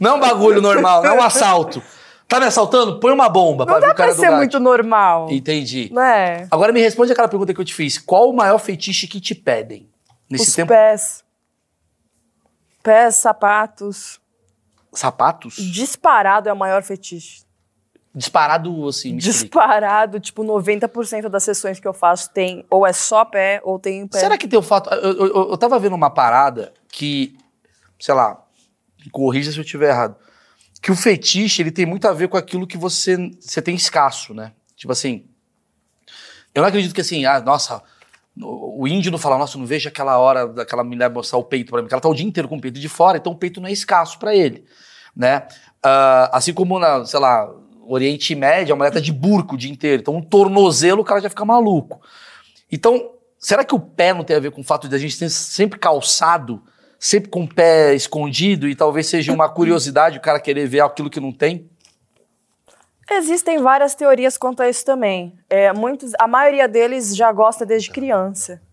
[0.00, 1.82] não é um bagulho normal, não é um assalto.
[2.26, 2.98] Tá me assaltando?
[3.00, 4.36] Põe uma bomba pra Não ver dá o cara pra ser gato.
[4.38, 5.28] muito normal.
[5.30, 5.90] Entendi.
[5.92, 6.48] Né?
[6.50, 7.98] Agora me responde aquela pergunta que eu te fiz.
[7.98, 9.88] Qual o maior fetiche que te pedem?
[10.30, 10.68] Nesse Os tempo.
[10.68, 11.22] pés.
[12.82, 14.20] Pés, sapatos.
[14.92, 15.56] Sapatos?
[15.56, 17.42] Disparado é o maior fetiche.
[18.14, 19.18] Disparado, assim, me.
[19.18, 24.06] Disparado, tipo, 90% das sessões que eu faço tem ou é só pé ou tem
[24.06, 24.18] pé.
[24.20, 24.88] Será que tem o fato.
[24.94, 27.36] Eu, eu- eu tava vendo uma parada que,
[27.98, 28.40] sei lá,
[29.04, 30.16] me corrija se eu estiver errado.
[30.80, 34.34] Que o fetiche ele tem muito a ver com aquilo que você, você tem escasso,
[34.34, 34.52] né?
[34.76, 35.26] Tipo assim.
[36.54, 37.82] Eu não acredito que assim, ah, nossa,
[38.40, 41.82] o índio não fala, nossa, não vejo aquela hora daquela mulher mostrar o peito pra
[41.82, 43.68] mim, ela tá o dia inteiro com o peito de fora, então o peito não
[43.68, 44.64] é escasso pra ele,
[45.16, 45.48] né?
[45.82, 47.52] Ah, assim como, na, sei lá,
[47.86, 50.00] Oriente Médio, a mulher tá de burco o dia inteiro.
[50.00, 52.00] Então, um tornozelo, o cara já fica maluco.
[52.70, 55.18] Então, será que o pé não tem a ver com o fato de a gente
[55.18, 56.62] ter sempre calçado,
[56.98, 61.10] sempre com o pé escondido e talvez seja uma curiosidade o cara querer ver aquilo
[61.10, 61.68] que não tem?
[63.10, 65.38] Existem várias teorias quanto a isso também.
[65.48, 68.60] É, muitos, a maioria deles já gosta desde criança.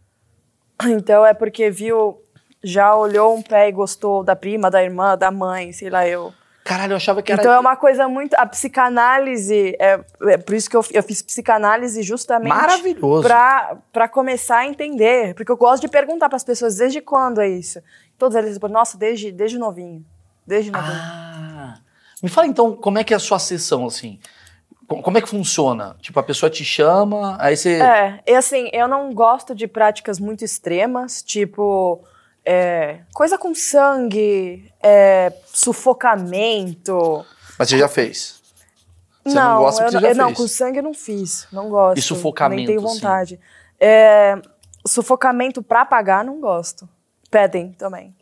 [0.84, 2.19] Então é porque viu,
[2.63, 6.34] já olhou um pé e gostou da prima, da irmã, da mãe, sei lá eu.
[6.63, 7.41] Caralho, eu achava que era.
[7.41, 8.34] Então é uma coisa muito.
[8.36, 9.75] A psicanálise.
[9.79, 12.49] É, é por isso que eu, eu fiz psicanálise justamente.
[12.49, 13.23] Maravilhoso.
[13.23, 15.34] Pra, pra começar a entender.
[15.34, 17.81] Porque eu gosto de perguntar pras pessoas desde quando é isso.
[18.21, 20.05] Todos eles falam, nossa, desde, desde novinho.
[20.45, 20.93] Desde novinho.
[20.95, 21.79] Ah.
[22.21, 24.19] Me fala então, como é que é a sua sessão, assim?
[24.88, 25.95] Co- Como é que funciona?
[25.99, 27.81] Tipo, a pessoa te chama, aí você.
[27.81, 32.03] É, e assim, eu não gosto de práticas muito extremas, tipo.
[32.45, 37.25] é, coisa com sangue, é, sufocamento.
[37.57, 38.39] Mas você já fez.
[39.23, 40.38] Você não, não gosta eu, você já eu- não, fez.
[40.38, 41.47] com sangue eu não fiz.
[41.51, 41.97] Não gosto.
[41.97, 42.95] E sufocamento, Nem tenho assim?
[42.95, 43.39] vontade.
[43.79, 44.39] É,
[44.86, 46.88] sufocamento pra pagar, não gosto.
[47.32, 48.13] Pedem também.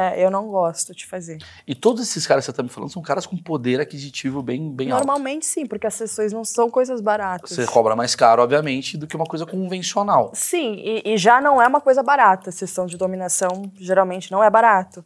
[0.00, 1.38] É, eu não gosto de fazer.
[1.66, 4.70] E todos esses caras que você tá me falando são caras com poder aquisitivo bem,
[4.70, 5.04] bem alto.
[5.04, 7.50] Normalmente sim, porque as sessões não são coisas baratas.
[7.50, 10.30] Você cobra mais caro, obviamente, do que uma coisa convencional.
[10.34, 12.52] Sim, e, e já não é uma coisa barata.
[12.52, 15.04] Sessão de dominação geralmente não é barato.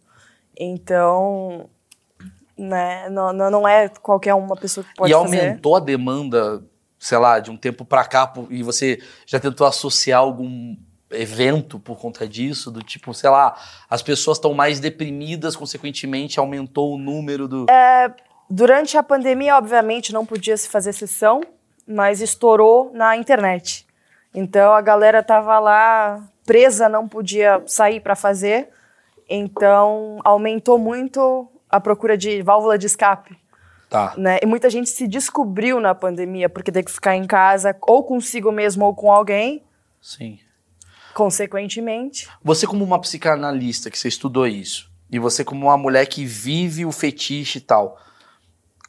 [0.55, 1.71] Então,
[2.59, 5.41] né, não, não é qualquer uma pessoa que pode e fazer.
[5.41, 6.63] aumentou a demanda,
[6.99, 10.77] sei lá, de um tempo pra cá, e você já tentou associar algum
[11.13, 13.57] evento por conta disso, do tipo, sei lá,
[13.89, 17.67] as pessoas estão mais deprimidas, consequentemente aumentou o número do...
[18.49, 21.41] Durante a pandemia, obviamente, não podia se fazer sessão,
[21.87, 23.87] mas estourou na internet.
[24.35, 28.69] Então a galera tava lá presa, não podia sair para fazer.
[29.29, 33.41] Então aumentou muito a procura de válvula de escape.
[33.89, 34.15] Tá.
[34.17, 34.39] né?
[34.43, 38.51] E muita gente se descobriu na pandemia porque tem que ficar em casa ou consigo
[38.51, 39.63] mesmo ou com alguém,
[40.01, 40.41] Sim.
[41.15, 42.29] Consequentemente.
[42.43, 46.87] Você como uma psicanalista que você estudou isso, e você como uma mulher que vive
[46.87, 47.99] o fetiche e tal,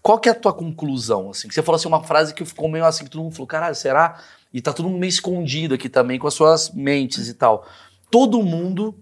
[0.01, 1.49] qual que é a tua conclusão, assim?
[1.49, 4.21] Você falou assim uma frase que ficou meio assim, que todo mundo falou, caralho, será?
[4.53, 7.65] E tá todo mundo meio escondido aqui também com as suas mentes e tal.
[8.11, 8.95] Todo mundo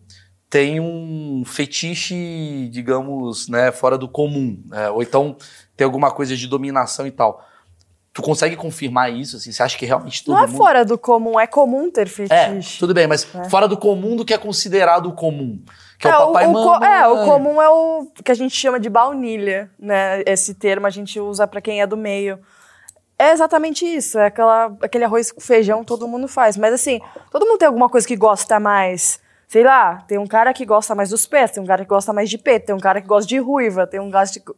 [0.49, 4.89] tem um fetiche, digamos, né, fora do comum, né?
[4.89, 5.38] ou então
[5.77, 7.43] tem alguma coisa de dominação e tal.
[8.13, 9.54] Tu consegue confirmar isso, assim?
[9.54, 10.58] Você acha que realmente todo não é mundo...
[10.58, 12.78] fora do comum, é comum ter É, fetiche.
[12.78, 15.63] tudo bem, mas fora do comum do que é considerado o comum.
[15.97, 16.89] Que é, o papai co- mamãe.
[16.89, 20.24] é, o comum é o que a gente chama de baunilha, né?
[20.26, 22.38] Esse termo a gente usa pra quem é do meio.
[23.17, 26.58] É exatamente isso, é aquela, aquele arroz com feijão todo mundo faz.
[26.58, 27.00] Mas assim,
[27.32, 29.20] todo mundo tem alguma coisa que gosta mais.
[29.51, 32.13] Sei lá, tem um cara que gosta mais dos pés, tem um cara que gosta
[32.13, 34.09] mais de peito, tem um cara que gosta de ruiva, tem um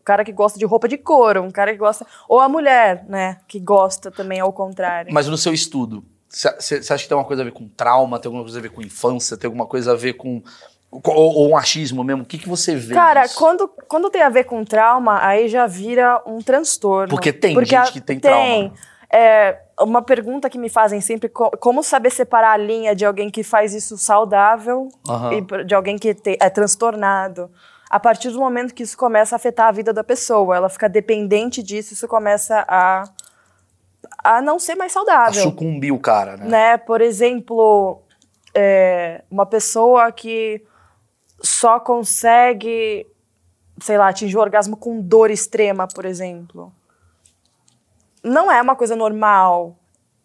[0.06, 2.06] cara que gosta de roupa de couro, um cara que gosta.
[2.30, 3.40] Ou a mulher, né?
[3.48, 5.12] Que gosta também ao contrário.
[5.12, 8.30] Mas no seu estudo, você acha que tem alguma coisa a ver com trauma, tem
[8.30, 10.44] alguma coisa a ver com infância, tem alguma coisa a ver com.
[10.92, 12.22] Ou, ou um achismo mesmo?
[12.22, 12.94] O que, que você vê?
[12.94, 13.40] Cara, disso?
[13.40, 17.10] quando, quando tem a ver com trauma, aí já vira um transtorno.
[17.10, 18.72] Porque tem gente a- que tem trauma.
[19.12, 23.30] É, uma pergunta que me fazem sempre, co- como saber separar a linha de alguém
[23.30, 25.34] que faz isso saudável Aham.
[25.34, 27.50] e de alguém que te- é transtornado?
[27.90, 30.88] A partir do momento que isso começa a afetar a vida da pessoa, ela fica
[30.90, 33.04] dependente disso, isso começa a,
[34.24, 36.46] a não ser mais A saudável sucumbir o cara, né?
[36.48, 36.78] né?
[36.78, 38.02] Por exemplo,
[38.54, 40.64] é, uma pessoa que
[41.42, 43.06] só consegue,
[43.82, 46.72] sei lá, atingir o orgasmo com dor extrema, por exemplo.
[48.24, 49.80] Não é uma coisa normal.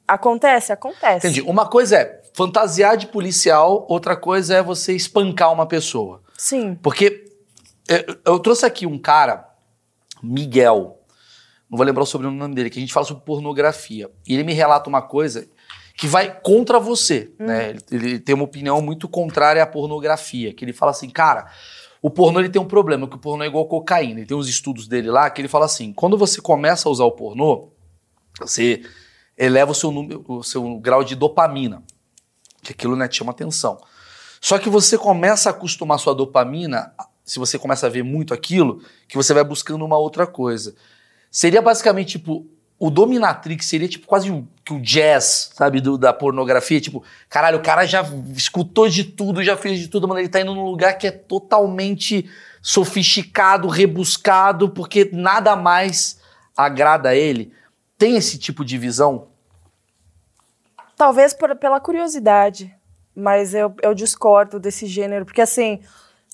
[0.06, 0.72] Acontece?
[0.72, 1.26] Acontece.
[1.26, 1.42] Entendi.
[1.42, 6.22] Uma coisa é fantasiar de policial, outra coisa é você espancar uma pessoa.
[6.36, 6.76] Sim.
[6.82, 7.24] Porque
[7.88, 9.48] eu, eu trouxe aqui um cara,
[10.22, 10.98] Miguel,
[11.68, 14.10] não vou lembrar o sobrenome dele, que a gente fala sobre pornografia.
[14.26, 15.48] E ele me relata uma coisa
[15.96, 17.70] que vai contra você, né?
[17.70, 21.50] Ele, ele tem uma opinião muito contrária à pornografia, que ele fala assim, cara,
[22.00, 24.20] o pornô ele tem um problema, que o pornô é igual cocaína.
[24.20, 27.04] Ele tem uns estudos dele lá que ele fala assim, quando você começa a usar
[27.04, 27.72] o pornô,
[28.38, 28.82] você
[29.36, 31.82] eleva o seu, número, o seu grau de dopamina,
[32.62, 33.78] que aquilo né, te chama atenção.
[34.40, 36.92] Só que você começa a acostumar sua dopamina,
[37.24, 40.74] se você começa a ver muito aquilo, que você vai buscando uma outra coisa.
[41.30, 42.46] Seria basicamente tipo.
[42.80, 46.80] O Dominatrix seria tipo quase o, que o jazz, sabe, do- da pornografia.
[46.80, 48.04] Tipo, caralho, o cara já
[48.36, 50.20] escutou de tudo, já fez de tudo, mano.
[50.20, 52.30] Ele tá indo num lugar que é totalmente
[52.62, 56.20] sofisticado, rebuscado, porque nada mais
[56.56, 57.52] agrada a ele.
[57.98, 59.26] Tem esse tipo de visão?
[60.96, 62.74] Talvez por- pela curiosidade,
[63.14, 65.24] mas eu, eu discordo desse gênero.
[65.24, 65.80] Porque, assim,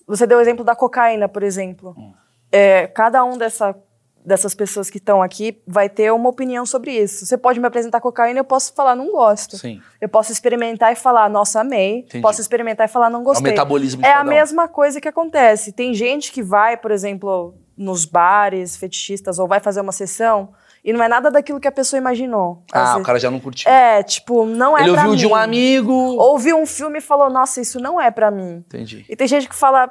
[0.07, 1.95] você deu o exemplo da cocaína, por exemplo.
[2.53, 3.75] É, cada um dessa,
[4.25, 7.27] dessas pessoas que estão aqui vai ter uma opinião sobre isso.
[7.27, 9.59] Você pode me apresentar cocaína, eu posso falar não gosto.
[9.59, 9.83] Sim.
[10.01, 12.01] Eu posso experimentar e falar, nossa, amei.
[12.01, 12.23] Entendi.
[12.23, 13.51] Posso experimentar e falar, não É o gostei.
[13.51, 14.25] metabolismo É a um.
[14.25, 15.73] mesma coisa que acontece.
[15.73, 20.93] Tem gente que vai, por exemplo, nos bares fetichistas ou vai fazer uma sessão e
[20.93, 22.63] não é nada daquilo que a pessoa imaginou.
[22.73, 23.71] Ah, o vezes- cara já não curtiu.
[23.71, 25.35] É, tipo, não é Ele pra ouviu de um mim.
[25.43, 25.93] amigo.
[25.93, 28.57] Ouviu um filme e falou, nossa, isso não é pra mim.
[28.67, 29.05] Entendi.
[29.09, 29.91] E tem gente que fala,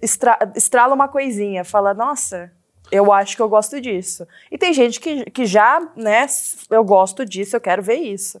[0.00, 2.52] estra- estrala uma coisinha, fala, nossa,
[2.90, 4.26] eu acho que eu gosto disso.
[4.50, 6.26] E tem gente que, que já, né,
[6.70, 8.40] eu gosto disso, eu quero ver isso.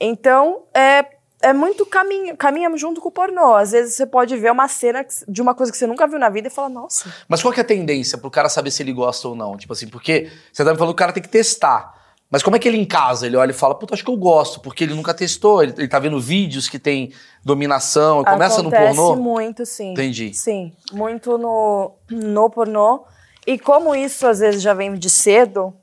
[0.00, 1.04] Então, é,
[1.42, 3.54] é muito caminho, caminhamos junto com o pornô.
[3.54, 6.28] Às vezes você pode ver uma cena de uma coisa que você nunca viu na
[6.28, 7.12] vida e fala, nossa.
[7.28, 9.56] Mas qual que é a tendência pro cara saber se ele gosta ou não?
[9.56, 12.00] Tipo assim, porque você tá me falando que o cara tem que testar.
[12.30, 13.26] Mas como é que ele em casa?
[13.26, 15.88] Ele olha e fala, puta, acho que eu gosto, porque ele nunca testou, ele, ele
[15.88, 17.12] tá vendo vídeos que tem
[17.44, 19.16] dominação, começa Acontece no pornô.
[19.16, 19.92] muito, sim.
[19.92, 20.32] Entendi.
[20.32, 23.04] Sim, muito no, no pornô.
[23.46, 25.74] E como isso às vezes já vem de cedo,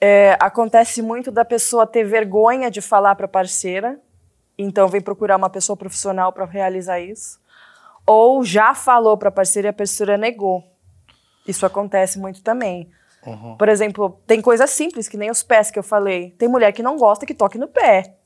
[0.00, 4.00] é, acontece muito da pessoa ter vergonha de falar para parceira,
[4.62, 7.40] então vem procurar uma pessoa profissional para realizar isso.
[8.06, 10.64] Ou já falou para parceira e a parceira negou.
[11.46, 12.90] Isso acontece muito também.
[13.26, 13.56] Uhum.
[13.56, 16.30] Por exemplo, tem coisas simples, que nem os pés que eu falei.
[16.32, 18.16] Tem mulher que não gosta que toque no pé.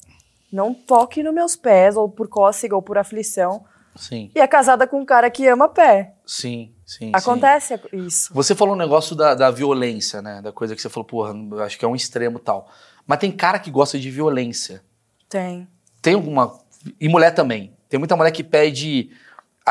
[0.50, 3.64] Não toque nos meus pés, ou por cócega, ou por aflição.
[3.94, 6.14] Sim, E é casada com um cara que ama pé.
[6.26, 7.06] sim, sim.
[7.06, 7.12] sim.
[7.14, 8.32] Acontece isso.
[8.34, 10.42] Você falou um negócio da, da violência, né?
[10.42, 12.68] Da coisa que você falou, porra, acho que é um extremo tal.
[13.06, 14.82] Mas tem cara que gosta de violência.
[15.28, 15.66] Tem.
[16.06, 16.56] Tem alguma.
[17.00, 17.72] E mulher também.
[17.88, 19.10] Tem muita mulher que pede.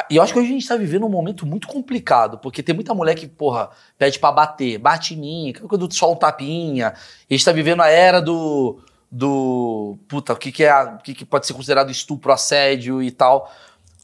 [0.10, 2.76] E eu acho que hoje a gente tá vivendo um momento muito complicado, porque tem
[2.76, 4.78] muita mulher que, porra, pede pra bater.
[4.78, 6.94] Bate em mim, aquela coisa do só um tapinha.
[7.30, 8.82] E a gente tá vivendo a era do.
[9.10, 9.98] do.
[10.10, 10.84] Puta, o que, que é.
[10.84, 13.50] O que, que pode ser considerado estupro, assédio e tal.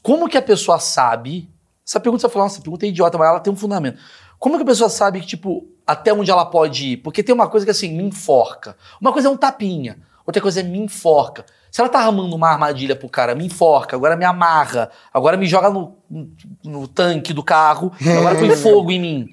[0.02, 1.50] Como que a pessoa sabe?
[1.86, 3.98] Essa pergunta você falou, nossa, essa pergunta é idiota, mas ela tem um fundamento.
[4.38, 6.96] Como que a pessoa sabe que, tipo, até onde ela pode ir?
[6.96, 8.74] Porque tem uma coisa que, assim, me enforca.
[8.98, 11.44] Uma coisa é um tapinha, outra coisa é me enforca.
[11.70, 15.46] Se ela tá armando uma armadilha pro cara, me enforca, agora me amarra, agora me
[15.46, 16.30] joga no, no,
[16.62, 19.28] no tanque do carro, agora põe fogo em mim.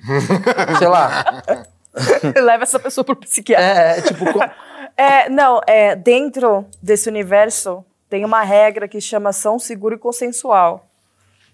[0.78, 1.26] Sei lá.
[2.42, 3.66] Leva essa pessoa pro psiquiatra.
[3.66, 4.32] É, é tipo.
[4.32, 4.40] co-
[4.98, 10.86] É, não, é, dentro desse universo tem uma regra que chama são seguro e consensual.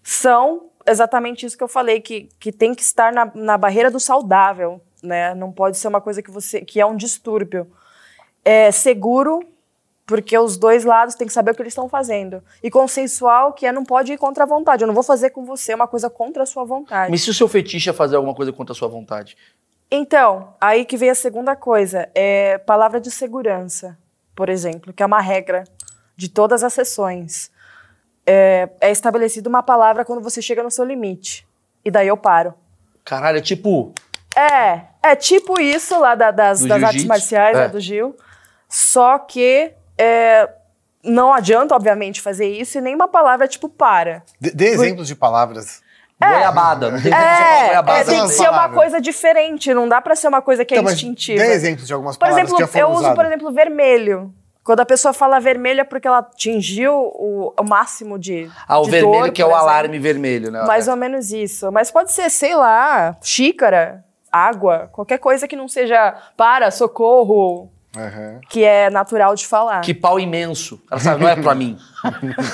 [0.02, 4.00] São exatamente isso que eu falei, que, que tem que estar na, na barreira do
[4.00, 5.36] saudável, né?
[5.36, 7.68] Não pode ser uma coisa que você que é um distúrbio.
[8.46, 9.40] É seguro,
[10.06, 12.44] porque os dois lados têm que saber o que eles estão fazendo.
[12.62, 14.84] E consensual, que é não pode ir contra a vontade.
[14.84, 17.10] Eu não vou fazer com você uma coisa contra a sua vontade.
[17.10, 19.36] Mas se o seu fetiche é fazer alguma coisa contra a sua vontade?
[19.90, 23.98] Então, aí que vem a segunda coisa, é palavra de segurança,
[24.36, 25.64] por exemplo, que é uma regra
[26.16, 27.50] de todas as sessões.
[28.28, 31.48] É, é estabelecida uma palavra quando você chega no seu limite.
[31.84, 32.54] E daí eu paro.
[33.04, 33.94] Caralho, é tipo.
[34.36, 37.62] É, é tipo isso lá da- das, Do das artes marciais, É.
[37.62, 38.16] né, do Gil.
[38.78, 40.50] Só que é,
[41.02, 44.22] não adianta, obviamente, fazer isso e nenhuma palavra tipo para.
[44.40, 45.82] Dê, dê exemplos de palavras.
[46.22, 46.92] Goiabada.
[46.92, 48.04] Não tem É, é goiabada.
[48.12, 48.78] tem que ser uma palavras.
[48.78, 51.42] coisa diferente, não dá pra ser uma coisa que é Então, mas instintiva.
[51.42, 53.16] Dê exemplos de algumas Por palavras exemplo, que já foram eu uso, usadas.
[53.16, 54.34] por exemplo, vermelho.
[54.62, 58.52] Quando a pessoa fala vermelho é porque ela atingiu o, o máximo de.
[58.68, 59.70] Ah, o de vermelho dor, que é por o exemplo.
[59.70, 60.64] alarme vermelho, né?
[60.66, 61.72] Mais ou menos isso.
[61.72, 68.42] Mas pode ser, sei lá, xícara, água, qualquer coisa que não seja para, socorro, Aham.
[68.50, 69.82] que é natural de falar.
[69.82, 70.82] Que pau imenso.
[70.92, 71.78] Ela sabe, não é pra mim.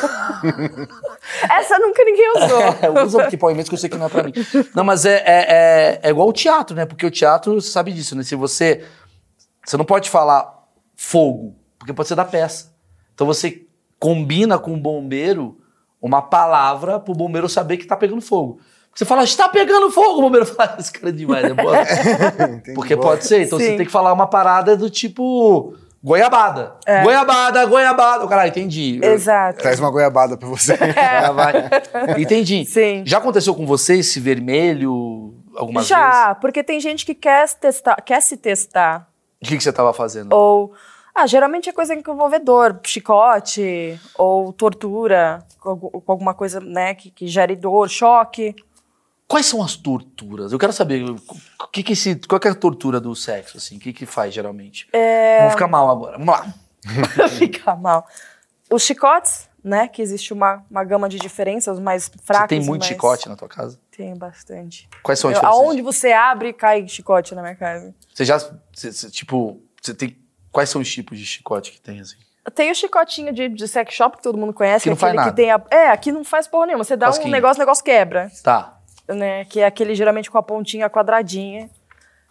[1.50, 2.62] Essa nunca ninguém usou.
[2.82, 4.34] É, usa que pau imenso que eu sei que não é pra mim.
[4.76, 6.86] Não, mas é, é, é, é igual o teatro, né?
[6.86, 8.24] Porque o teatro, você sabe disso, né?
[8.24, 8.86] Se você.
[9.66, 12.74] Você não pode falar fogo, porque pode ser da peça.
[13.14, 13.66] Então você
[14.00, 15.58] combina com o bombeiro
[16.02, 18.60] uma palavra pro bombeiro saber que tá pegando fogo.
[18.94, 21.78] Você fala, está pegando fogo, o bombeiro fala, esse cara é demais, é boa.
[22.76, 23.08] Porque Boa.
[23.10, 23.44] pode ser.
[23.44, 23.78] Então você Sim.
[23.78, 25.76] tem que falar uma parada do tipo.
[26.04, 26.74] Goiabada.
[26.86, 27.04] É.
[27.04, 28.28] Goiabada, goiabada.
[28.28, 29.00] Caralho, entendi.
[29.04, 29.60] Exato.
[29.60, 30.76] Traz uma goiabada pra você.
[30.76, 31.54] Já vai.
[32.18, 32.66] Entendi.
[32.66, 33.04] Sim.
[33.06, 35.90] Já aconteceu com você esse vermelho algumas vezes?
[35.90, 39.08] Já, porque tem gente que quer, se testar, quer se testar.
[39.42, 40.34] O que, que você tava fazendo?
[40.34, 40.74] Ou.
[41.14, 47.12] Ah, geralmente é coisa que envolve dor, chicote, ou tortura, com alguma coisa né, que,
[47.12, 48.56] que gere dor, choque.
[49.32, 50.52] Quais são as torturas?
[50.52, 51.06] Eu quero saber
[51.72, 53.78] que que esse, qual que é a tortura do sexo, assim?
[53.78, 54.90] O que que faz, geralmente?
[54.92, 55.38] É.
[55.38, 56.18] Vamos ficar mal agora.
[56.18, 56.54] Vamos lá.
[57.40, 58.06] Fica mal.
[58.70, 59.88] Os chicotes, né?
[59.88, 62.50] Que existe uma, uma gama de diferenças, mais fracos.
[62.50, 63.80] você tem muito mais- chicote na tua casa?
[63.96, 64.90] Tem bastante.
[65.02, 65.62] Quais são as diferenças?
[65.62, 67.96] aonde você abre, cai chicote na minha casa.
[68.14, 70.18] Você já, você- você, tipo, você tem...
[70.52, 72.18] Quais são os tipos de chicote que tem, assim?
[72.54, 74.84] Tem o chicotinho de, de sex shop que todo mundo conhece.
[74.84, 75.30] Que não faz nada.
[75.30, 76.84] que tem a, É, aqui não faz porra nenhuma.
[76.84, 78.30] Você dá um negócio, o negócio quebra.
[78.44, 78.81] Tá.
[79.08, 79.46] Né?
[79.46, 81.70] Que é aquele geralmente com a pontinha quadradinha.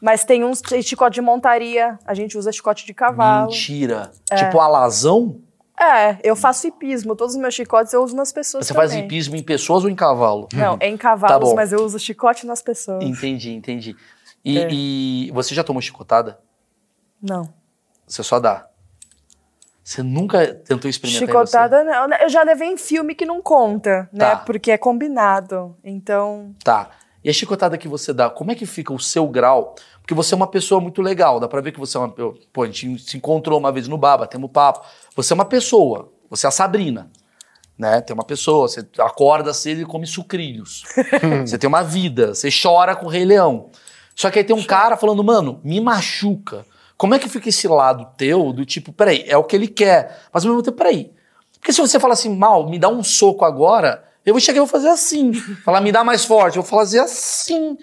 [0.01, 3.49] Mas tem uns chicote de montaria, a gente usa chicote de cavalo.
[3.51, 4.11] Mentira.
[4.35, 5.41] Tipo alazão?
[5.79, 7.15] É, eu faço hipismo.
[7.15, 8.89] Todos os meus chicotes eu uso nas pessoas Você também.
[8.89, 10.49] faz hipismo em pessoas ou em cavalo?
[10.55, 11.55] Não, é em Tá cavalos, bom.
[11.55, 13.03] mas eu uso chicote nas pessoas.
[13.05, 13.95] Entendi, entendi.
[14.43, 14.69] E, É.
[14.71, 16.39] e você já tomou chicotada?
[17.23, 17.53] Não.
[18.07, 18.67] Você só dá.
[19.91, 22.07] Você nunca tentou experimentar Chicotada, não.
[22.07, 22.19] né?
[22.23, 24.31] Eu já levei em filme que não conta, né?
[24.31, 24.37] Tá.
[24.37, 25.77] Porque é combinado.
[25.83, 26.55] Então?
[26.63, 26.91] Tá.
[27.25, 29.75] E a chicotada que você dá, como é que fica o seu grau?
[30.01, 32.09] Porque você é uma pessoa muito legal, dá pra ver que você é uma.
[32.09, 34.87] Pô, a gente se encontrou uma vez no bar, batemos papo.
[35.17, 37.11] Você é uma pessoa, você é a Sabrina.
[37.77, 38.01] Né?
[38.01, 40.85] Tem uma pessoa, você acorda cedo e come sucrilhos.
[41.45, 43.71] você tem uma vida, você chora com o Rei Leão.
[44.15, 46.65] Só que aí tem um cara falando, mano, me machuca.
[47.01, 50.21] Como é que fica esse lado teu do tipo, peraí, é o que ele quer,
[50.31, 51.11] mas ao mesmo tempo, peraí.
[51.55, 54.61] Porque se você fala assim, mal, me dá um soco agora, eu vou chegar e
[54.61, 55.33] vou fazer assim.
[55.65, 57.79] Falar, me dá mais forte, eu vou fazer assim.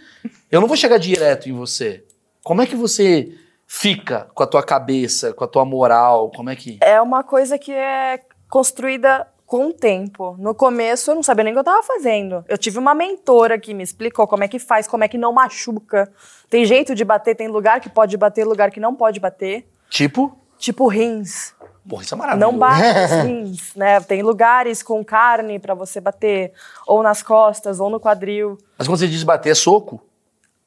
[0.52, 2.06] Eu não vou chegar direto em você.
[2.44, 6.30] Como é que você fica com a tua cabeça, com a tua moral?
[6.36, 6.78] Como é que.
[6.80, 10.36] é uma coisa que é construída com o tempo.
[10.38, 12.44] No começo, eu não sabia nem o que eu tava fazendo.
[12.50, 15.32] Eu tive uma mentora que me explicou como é que faz, como é que não
[15.34, 16.12] machuca.
[16.50, 19.66] Tem jeito de bater, tem lugar que pode bater, lugar que não pode bater.
[19.90, 21.54] Tipo, Tipo rins.
[21.88, 22.52] porra, isso é maravilhoso.
[22.52, 24.02] Não bate os rins, né?
[24.02, 26.52] Tem lugares com carne pra você bater,
[26.86, 28.58] ou nas costas, ou no quadril.
[28.78, 30.02] Mas quando você diz bater, é soco?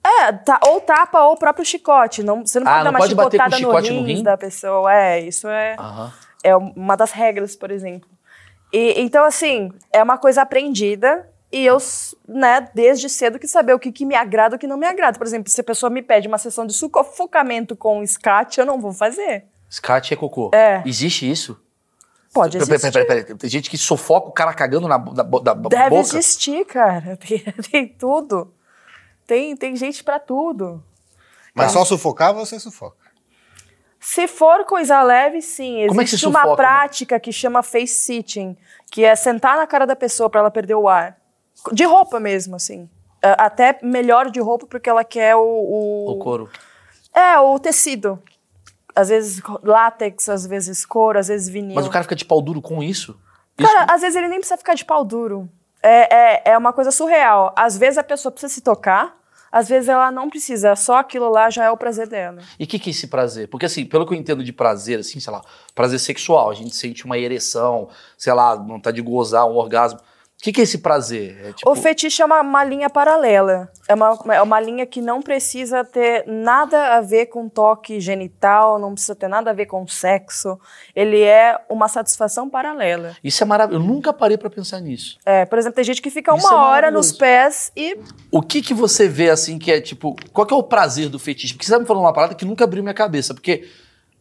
[0.02, 2.22] É, tá- ou tapa ou o próprio chicote.
[2.22, 4.22] Não, você não Ah, pode dar não uma pode chicotada no chicote no rins rim?
[4.22, 4.94] da pessoa.
[4.94, 6.12] É, isso é, Aham.
[6.42, 8.08] é uma das regras, por exemplo.
[8.72, 11.28] E, então, assim, é uma coisa aprendida.
[11.52, 14.58] E eu, s- né, desde cedo que saber o que, que me agrada e o
[14.58, 15.18] que não me agrada.
[15.18, 18.80] Por exemplo, se a pessoa me pede uma sessão de sufocamento com SCAT, eu não
[18.80, 19.46] vou fazer.
[19.68, 20.50] Scat é cocô.
[20.54, 20.80] É.
[20.86, 21.60] Existe isso?
[22.32, 22.78] Pode existir.
[22.92, 23.38] peraí, peraí, peraí.
[23.38, 26.00] Tem gente que sufoca o cara cagando na, na, da Deve boca.
[26.16, 27.16] existir, cara.
[27.26, 28.52] Tem, tem tudo.
[29.26, 30.80] Tem, tem gente pra tudo.
[31.52, 32.96] Mas só sufocar, você sufoca.
[34.00, 35.86] Se for coisa leve, sim.
[35.86, 38.56] Como é que Existe uma sufoca, prática que chama face sitting,
[38.90, 41.18] que é sentar na cara da pessoa pra ela perder o ar.
[41.70, 42.88] De roupa mesmo, assim.
[43.22, 46.10] Até melhor de roupa porque ela quer o, o...
[46.12, 46.48] O couro.
[47.14, 48.18] É, o tecido.
[48.96, 51.74] Às vezes látex, às vezes couro, às vezes vinil.
[51.74, 53.20] Mas o cara fica de pau duro com isso?
[53.58, 55.46] Isso- Cara, às vezes ele nem precisa ficar de pau duro.
[55.82, 56.14] É,
[56.48, 57.52] é, é uma coisa surreal.
[57.54, 59.19] Às vezes a pessoa precisa se tocar,
[59.50, 60.76] às vezes ela não precisa.
[60.76, 62.42] Só aquilo lá já é o prazer dela.
[62.58, 63.48] E o que, que é esse prazer?
[63.48, 65.42] Porque, assim, pelo que eu entendo de prazer, assim, sei lá,
[65.74, 70.00] prazer sexual, a gente sente uma ereção, sei lá, vontade de gozar, um orgasmo.
[70.40, 71.38] O que, que é esse prazer?
[71.44, 73.70] É, tipo, O fetiche é uma, uma linha paralela.
[73.86, 78.78] É uma, é uma linha que não precisa ter nada a ver com toque genital,
[78.78, 80.58] não precisa ter nada a ver com sexo.
[80.96, 83.14] Ele é uma satisfação paralela.
[83.22, 83.84] Isso é maravilhoso.
[83.84, 85.18] Eu nunca parei pra pensar nisso.
[85.26, 87.98] É, por exemplo, tem gente que fica Isso uma é hora nos pés e.
[88.30, 90.16] O que que você vê, assim, que é, tipo...
[90.32, 91.52] Qual que é o prazer do fetiche?
[91.52, 93.34] Porque você tá me falando uma parada que nunca abriu minha cabeça.
[93.34, 93.68] Porque,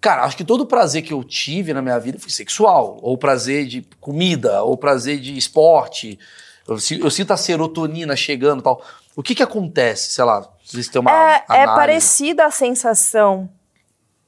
[0.02, 2.98] cara, acho que todo prazer que eu tive na minha vida foi sexual.
[3.02, 6.20] Ou prazer de comida, ou prazer de esporte.
[6.68, 8.84] Eu, eu sinto a serotonina chegando e tal.
[9.16, 11.76] O que que acontece, sei lá, vocês têm uma É, é análise?
[11.76, 13.50] parecida a sensação,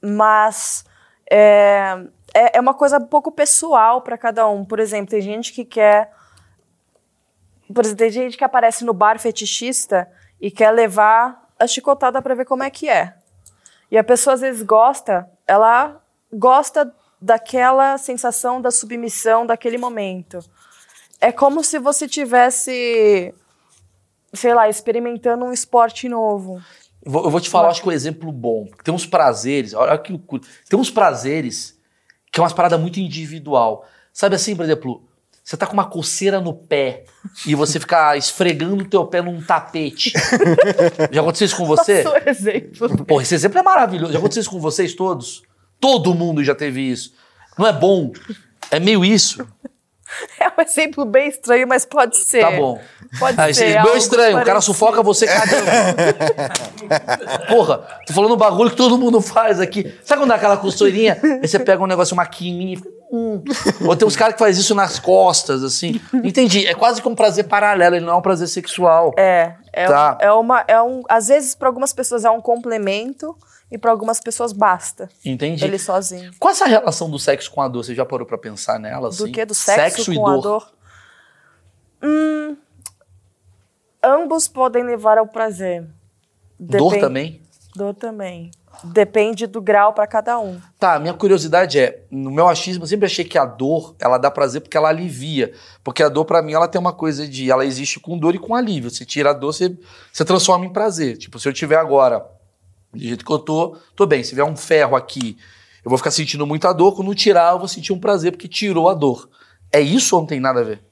[0.02, 0.84] mas
[1.30, 1.98] é,
[2.34, 4.64] é, é uma coisa um pouco pessoal para cada um.
[4.64, 6.12] Por exemplo, tem gente que quer.
[7.72, 10.06] Por exemplo, tem gente que aparece no bar fetichista
[10.40, 13.14] e quer levar a chicotada para ver como é que é.
[13.90, 16.00] E a pessoa às vezes gosta, ela
[16.32, 20.38] gosta daquela sensação da submissão daquele momento.
[21.20, 23.34] É como se você tivesse,
[24.32, 26.60] sei lá, experimentando um esporte novo.
[27.04, 28.66] Eu vou, eu vou te falar, acho que um exemplo bom.
[28.82, 30.42] Tem uns prazeres, olha que loucura.
[30.68, 31.78] Tem uns prazeres
[32.32, 33.86] que é umas paradas muito individual.
[34.10, 35.06] Sabe assim, por exemplo,
[35.44, 37.04] você tá com uma coceira no pé
[37.46, 40.12] e você ficar esfregando o teu pé num tapete.
[41.10, 42.02] Já aconteceu isso com você?
[42.02, 43.04] Passou exemplo.
[43.04, 44.12] Pô, esse exemplo é maravilhoso.
[44.12, 45.42] Já aconteceu isso com vocês todos?
[45.80, 47.12] Todo mundo já teve isso.
[47.58, 48.12] Não é bom?
[48.70, 49.46] É meio isso.
[50.38, 52.42] É um exemplo bem estranho, mas pode ser.
[52.42, 52.80] Tá bom.
[53.18, 53.66] Pode Aí, ser.
[53.66, 54.74] meio algo estranho, o cara parecido.
[54.74, 55.66] sufoca você cagando.
[57.48, 59.92] Porra, tô falando um bagulho que todo mundo faz aqui.
[60.04, 61.18] Sabe quando dá aquela costurinha?
[61.22, 63.42] Aí você pega um negócio, uma quininha e Hum.
[63.86, 66.00] Ou tem uns caras que fazem isso nas costas, assim.
[66.24, 66.66] Entendi.
[66.66, 69.12] É quase que um prazer paralelo, ele não é um prazer sexual.
[69.18, 70.16] É, é, Tá.
[70.18, 70.64] um, é uma.
[70.66, 73.36] É um, às vezes, para algumas pessoas é um complemento
[73.70, 75.10] e para algumas pessoas basta.
[75.22, 75.62] Entendi.
[75.62, 76.30] Ele sozinho.
[76.38, 77.84] Qual é essa relação do sexo com a dor?
[77.84, 79.10] Você já parou pra pensar nela?
[79.10, 79.30] Do assim?
[79.30, 79.44] que?
[79.44, 80.72] Do sexo, e com a dor?
[82.02, 82.56] Hum,
[84.02, 85.86] ambos podem levar ao prazer.
[86.58, 87.42] Dor também?
[87.76, 88.50] Dor também.
[88.84, 90.60] Depende do grau para cada um.
[90.78, 94.30] Tá, minha curiosidade é, no meu achismo, eu sempre achei que a dor, ela dá
[94.30, 95.52] prazer porque ela alivia.
[95.84, 98.38] Porque a dor, pra mim, ela tem uma coisa de, ela existe com dor e
[98.38, 98.90] com alívio.
[98.90, 99.76] Você tira a dor, você,
[100.12, 101.16] você transforma em prazer.
[101.16, 102.24] Tipo, se eu tiver agora
[102.92, 104.22] Do jeito que eu tô, tô bem.
[104.22, 105.38] Se tiver um ferro aqui,
[105.84, 106.94] eu vou ficar sentindo muita dor.
[106.94, 109.28] Quando tirar, eu vou sentir um prazer, porque tirou a dor.
[109.72, 110.82] É isso ou não tem nada a ver?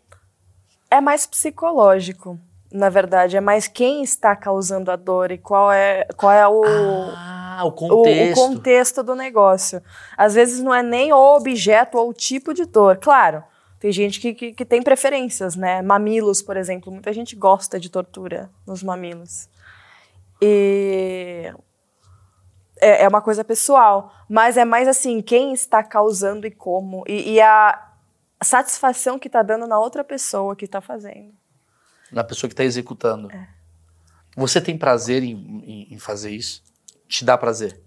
[0.90, 2.38] É mais psicológico,
[2.72, 3.36] na verdade.
[3.36, 7.68] É mais quem está causando a dor e qual é, qual é o, Ah, o
[7.68, 8.32] o, contexto.
[8.40, 9.82] o contexto do negócio.
[10.16, 12.96] Às vezes não é nem o objeto ou o tipo de dor.
[12.98, 13.42] Claro,
[13.78, 15.80] tem gente que, que, que tem preferências, né?
[15.82, 16.92] Mamilos, por exemplo.
[16.92, 19.48] Muita gente gosta de tortura nos mamilos.
[20.42, 21.52] E
[22.80, 27.04] é, é uma coisa pessoal, mas é mais assim, quem está causando e como.
[27.06, 27.88] E, e a
[28.42, 31.32] satisfação que está dando na outra pessoa que está fazendo.
[32.10, 33.30] Na pessoa que tá executando.
[33.30, 33.48] É.
[34.36, 36.62] Você tem prazer em, em- em fazer isso?
[37.10, 37.78] Te dá prazer?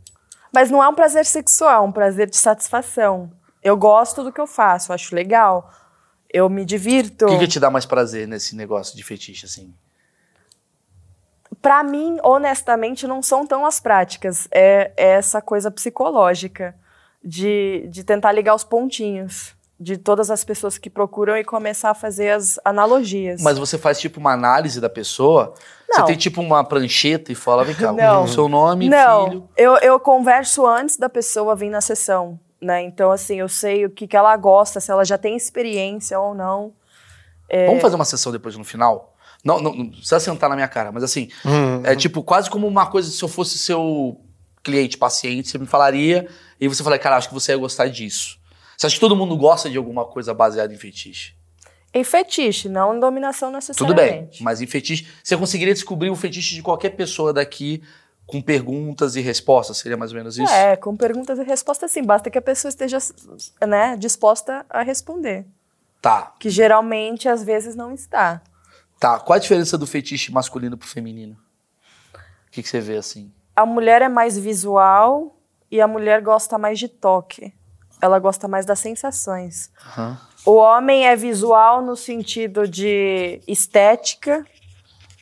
[0.54, 3.32] Mas não é um prazer sexual, é um prazer de satisfação.
[3.64, 5.72] Eu gosto do que eu faço, acho legal.
[6.30, 7.26] Eu me divirto.
[7.26, 9.74] O que, que te dá mais prazer nesse negócio de fetiche, assim?
[11.62, 14.50] Pra mim, honestamente, não são tão as práticas.
[14.52, 16.76] É, é essa coisa psicológica
[17.24, 21.94] de, de tentar ligar os pontinhos de todas as pessoas que procuram e começar a
[21.94, 23.42] fazer as analogias.
[23.42, 25.54] Mas você faz tipo uma análise da pessoa?
[25.92, 26.06] Você Não.
[26.08, 28.24] tem tipo uma prancheta e fala, vem cá, Não.
[28.24, 29.50] o seu nome, Não, filho.
[29.58, 32.82] eu, eu converso antes da pessoa vir na sessão, né?
[32.82, 36.34] Então, assim, eu sei o que, que ela gosta, se ela já tem experiência ou
[36.34, 36.74] não.
[37.50, 37.68] É.
[37.68, 39.14] Vamos fazer uma sessão depois no final?
[39.44, 41.28] Não, não, não precisa sentar na minha cara, mas assim,
[41.84, 44.18] é tipo quase como uma coisa se eu fosse seu
[44.64, 46.28] cliente, paciente, você me falaria
[46.60, 48.40] e você falaria, cara, acho que você ia gostar disso.
[48.78, 51.36] Você acha que todo mundo gosta de alguma coisa baseada em fetiche?
[51.94, 54.38] Em fetiche, não em dominação Tudo necessariamente.
[54.38, 57.84] bem, mas em fetiche, você conseguiria descobrir o fetiche de qualquer pessoa daqui
[58.26, 59.78] com perguntas e respostas?
[59.78, 60.52] Seria mais ou menos isso?
[60.52, 62.02] É, com perguntas e respostas sim.
[62.04, 62.98] Basta que a pessoa esteja
[63.68, 65.46] né, disposta a responder.
[66.02, 68.42] Tá, Que geralmente, às vezes, não está.
[69.00, 69.20] tá.
[69.20, 71.38] Qual a diferença do fetiche masculino pro feminino?
[72.14, 73.32] O que, que você vê assim?
[73.56, 75.38] A mulher é mais visual
[75.72, 77.54] e a mulher gosta mais de toque.
[78.04, 79.72] Ela gosta mais das sensações.
[79.88, 80.20] Aham.
[80.46, 84.46] O homem é visual no sentido de estética,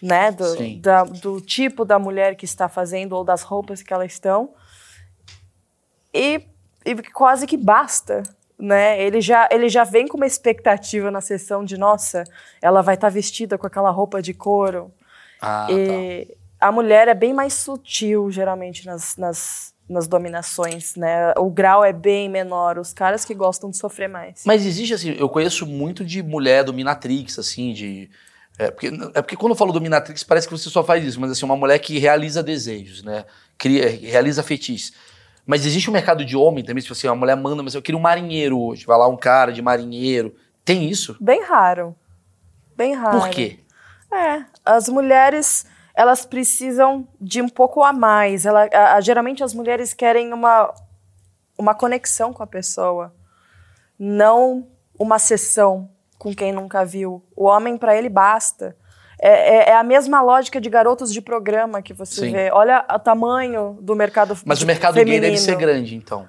[0.01, 0.31] né?
[0.31, 4.49] Do, da- do tipo da mulher que está fazendo ou das roupas que elas estão.
[6.11, 6.41] E,
[6.83, 8.23] e quase que basta,
[8.57, 8.99] né?
[8.99, 12.23] Ele já, ele já vem com uma expectativa na sessão de, nossa,
[12.59, 14.91] ela vai estar vestida com aquela roupa de couro.
[15.39, 15.73] Ah, tá.
[15.73, 21.33] E a mulher é bem mais sutil, geralmente, nas, nas, nas dominações, né?
[21.37, 24.43] O grau é bem menor, os caras que gostam de sofrer mais.
[24.45, 28.09] Mas existe assim, eu conheço muito de mulher dominatrix, assim, de.
[28.57, 31.31] É porque, é porque quando eu falo dominatrix parece que você só faz isso, mas
[31.31, 33.25] assim, uma mulher que realiza desejos, né?
[33.57, 34.93] Cria, realiza fetiches.
[35.45, 37.97] Mas existe um mercado de homem também, tipo assim, uma mulher manda, mas eu queria
[37.97, 40.35] um marinheiro hoje, vai lá um cara de marinheiro.
[40.63, 41.17] Tem isso?
[41.19, 41.95] Bem raro.
[42.77, 43.19] Bem raro.
[43.19, 43.59] Por quê?
[44.13, 45.65] É, as mulheres,
[45.95, 48.45] elas precisam de um pouco a mais.
[48.45, 50.73] Ela, a- a- geralmente as mulheres querem uma,
[51.57, 53.13] uma conexão com a pessoa,
[53.99, 54.67] não
[54.99, 57.23] uma sessão com quem nunca viu.
[57.35, 58.75] O homem, para ele, basta.
[59.19, 62.31] É, é- é a mesma lógica de garotos de programa que você Sim.
[62.31, 62.51] vê.
[62.51, 65.21] Olha o tamanho do mercado Mas o mercado feminino.
[65.21, 66.27] gay deve ser grande, então.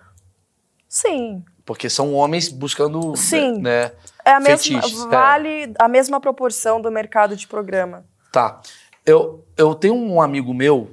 [0.89, 3.15] Sim, Porque são homens buscando.
[3.17, 3.61] Sim.
[3.63, 3.93] Né?
[4.25, 5.09] é a mesma, Fetiches, é.
[5.09, 8.05] vale a mesma proporção do mercado de programa.
[8.33, 8.61] Tá.
[9.05, 10.91] Eu, eu tenho um amigo meu,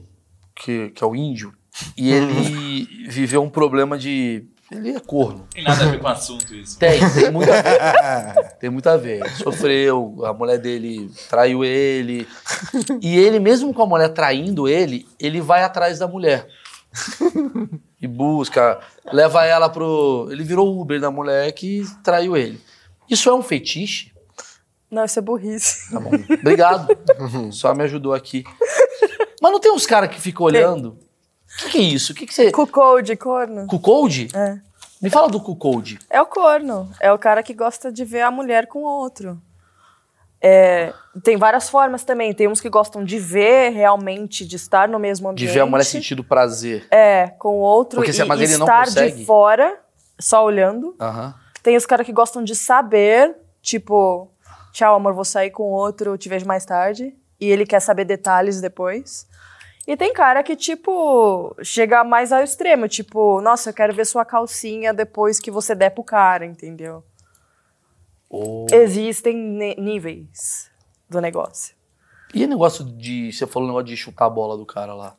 [0.56, 1.54] que, que é o índio,
[1.98, 4.46] e ele viveu um problema de.
[4.72, 5.48] Ele é corno.
[5.52, 6.78] Tem nada a ver com o assunto isso.
[6.78, 8.58] Tem, tem muito a ver.
[8.60, 9.20] Tem muito a ver.
[9.22, 12.28] Ele sofreu, a mulher dele traiu ele.
[13.02, 16.48] E ele, mesmo com a mulher traindo ele, ele vai atrás da mulher.
[18.00, 18.80] E busca,
[19.12, 20.28] leva ela pro.
[20.32, 22.62] Ele virou Uber da mulher que traiu ele.
[23.10, 24.12] Isso é um fetiche?
[24.90, 25.92] Não, isso é burrice.
[25.92, 26.12] Tá bom.
[26.40, 26.88] Obrigado.
[27.52, 28.44] Só me ajudou aqui.
[29.42, 30.98] Mas não tem uns caras que ficam olhando?
[31.54, 32.12] O que, que é isso?
[32.12, 32.52] O que, que você.
[32.52, 33.68] Cuckold, corno.
[33.68, 34.30] Cuckold?
[34.36, 34.58] É.
[35.02, 35.98] Me fala do cuckold.
[36.10, 36.92] É o corno.
[37.00, 39.42] É o cara que gosta de ver a mulher com outro.
[40.42, 42.34] É, tem várias formas também.
[42.34, 45.54] Tem uns que gostam de ver realmente, de estar no mesmo De ambiente.
[45.54, 46.88] ver a mulher sentindo prazer.
[46.92, 49.18] É, com o outro Porque e, se- mas ele não estar consegue?
[49.18, 49.80] de fora,
[50.20, 50.96] só olhando.
[51.00, 51.34] Aham.
[51.62, 54.30] Tem os caras que gostam de saber, tipo,
[54.80, 57.14] tchau, amor, vou sair com outro, te vejo mais tarde.
[57.40, 59.28] E ele quer saber detalhes depois.
[59.86, 64.24] E tem cara que, tipo, chega mais ao extremo, tipo, nossa, eu quero ver sua
[64.24, 67.04] calcinha depois que você der pro cara, entendeu?
[68.30, 68.68] Oh.
[68.72, 69.36] Existem
[69.78, 70.70] níveis
[71.10, 71.76] do negócio.
[72.34, 73.34] E o negócio de.
[73.34, 75.16] Você falou o negócio de chutar a bola do cara lá.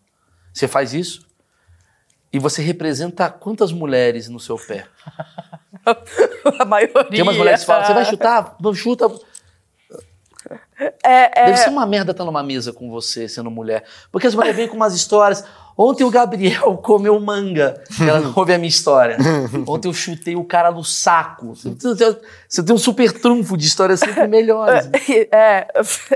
[0.55, 1.27] Você faz isso?
[2.33, 4.87] E você representa quantas mulheres no seu pé?
[6.61, 7.05] a maioria.
[7.07, 8.57] Tem umas mulheres que falam, você vai chutar?
[8.61, 9.09] Não chuta.
[11.05, 13.85] É, é, Deve ser uma merda estar numa mesa com você, sendo mulher.
[14.11, 15.45] Porque as mulheres vêm com umas histórias.
[15.77, 17.83] Ontem o Gabriel comeu manga.
[18.01, 19.17] Ela não ouve a minha história.
[19.67, 21.55] Ontem eu chutei o cara no saco.
[21.55, 24.89] Você tem- um super trunfo de histórias sempre melhores.
[25.33, 25.67] É,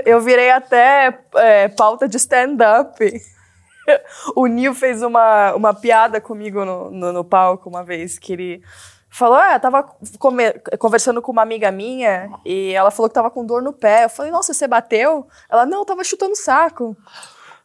[0.05, 2.97] eu virei até é, pauta de stand-up.
[4.35, 8.61] O Nil fez uma, uma piada comigo no, no, no palco uma vez, que ele
[9.15, 9.89] falou, ah, eu tava
[10.77, 14.03] conversando com uma amiga minha e ela falou que tava com dor no pé.
[14.03, 15.25] Eu falei, nossa, você bateu?
[15.49, 16.97] Ela, não, eu tava chutando saco.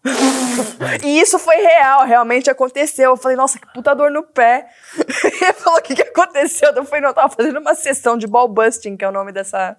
[1.05, 3.11] e isso foi real, realmente aconteceu.
[3.11, 4.69] Eu falei, nossa, que puta dor no pé.
[5.41, 6.71] E ele falou, o que, que aconteceu?
[6.71, 9.33] Eu falei, não, eu tava fazendo uma sessão de ball busting, que é o nome
[9.33, 9.77] dessa,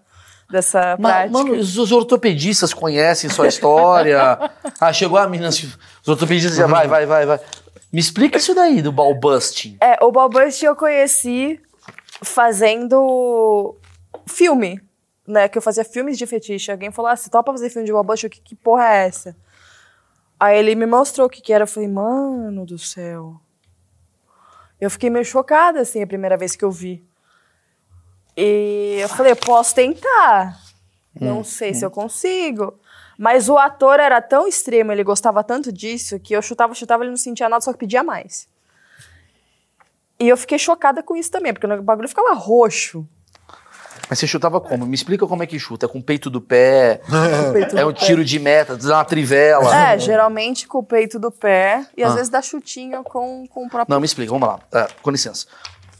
[0.50, 1.32] dessa Mas, prática.
[1.32, 4.38] mano, os os ortopedistas conhecem sua história.
[4.80, 7.40] Ah, chegou a menina, assim, os ortopedistas já vai, vai, vai, vai.
[7.92, 9.78] Me explica isso daí do ball busting.
[9.82, 11.60] É, o Balbust eu conheci
[12.24, 13.76] fazendo
[14.26, 14.82] filme,
[15.28, 15.50] né?
[15.50, 16.72] Que eu fazia filmes de fetiche.
[16.72, 18.30] Alguém falou, ah, você topa fazer filme de Balbust?
[18.30, 19.36] Que, que porra é essa?
[20.40, 21.64] Aí ele me mostrou o que que era.
[21.64, 23.40] Eu falei, mano do céu.
[24.80, 27.06] Eu fiquei meio chocada, assim, a primeira vez que eu vi.
[28.36, 30.60] E eu falei, eu posso tentar.
[31.20, 32.80] Não sei se eu consigo.
[33.24, 37.12] Mas o ator era tão extremo, ele gostava tanto disso, que eu chutava, chutava, ele
[37.12, 38.48] não sentia nada, só que pedia mais.
[40.20, 43.08] E eu fiquei chocada com isso também, porque o bagulho ficava roxo.
[44.10, 44.88] Mas você chutava como?
[44.88, 45.86] Me explica como é que chuta.
[45.86, 47.00] É com o peito do pé?
[47.54, 48.00] peito É do um pé.
[48.00, 49.92] tiro de meta, dá uma trivela?
[49.94, 52.16] É, geralmente com o peito do pé e às Ah.
[52.16, 53.94] vezes dá chutinho com, com o próprio.
[53.94, 54.60] Não, me explica, vamos lá.
[54.74, 55.46] É, com licença.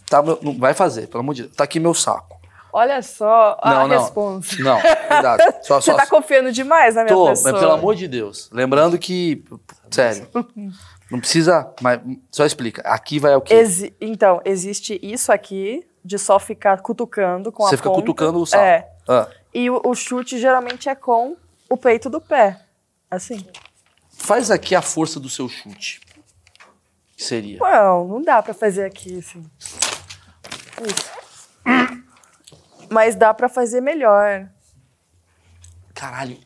[0.10, 1.56] Tá, não vai fazer, pelo amor de Deus.
[1.56, 2.41] Tá aqui meu saco.
[2.74, 4.00] Olha só a não, não.
[4.02, 4.56] resposta.
[4.64, 5.42] Não, cuidado.
[5.64, 7.52] Só, Você tá confiando demais na minha Tô, pessoa.
[7.52, 8.50] mas pelo amor de Deus.
[8.52, 9.44] Lembrando que.
[9.90, 10.28] Sério.
[11.10, 11.70] Não precisa.
[11.82, 12.00] Mas
[12.32, 12.82] só explica.
[12.84, 13.54] Aqui vai o quê?
[13.54, 18.02] Exi- Então, existe isso aqui, de só ficar cutucando com a Você fica ponta.
[18.02, 18.64] cutucando o saco.
[18.64, 18.88] É.
[19.08, 19.28] Ah.
[19.54, 21.36] E o, o chute geralmente é com
[21.70, 22.62] o peito do pé.
[23.10, 23.46] Assim.
[24.10, 26.00] Faz aqui a força do seu chute.
[27.18, 27.60] Que seria?
[27.60, 29.44] Não, não dá pra fazer aqui, assim.
[30.82, 31.12] Isso.
[32.92, 34.50] Mas dá pra fazer melhor.
[35.94, 36.38] Caralho.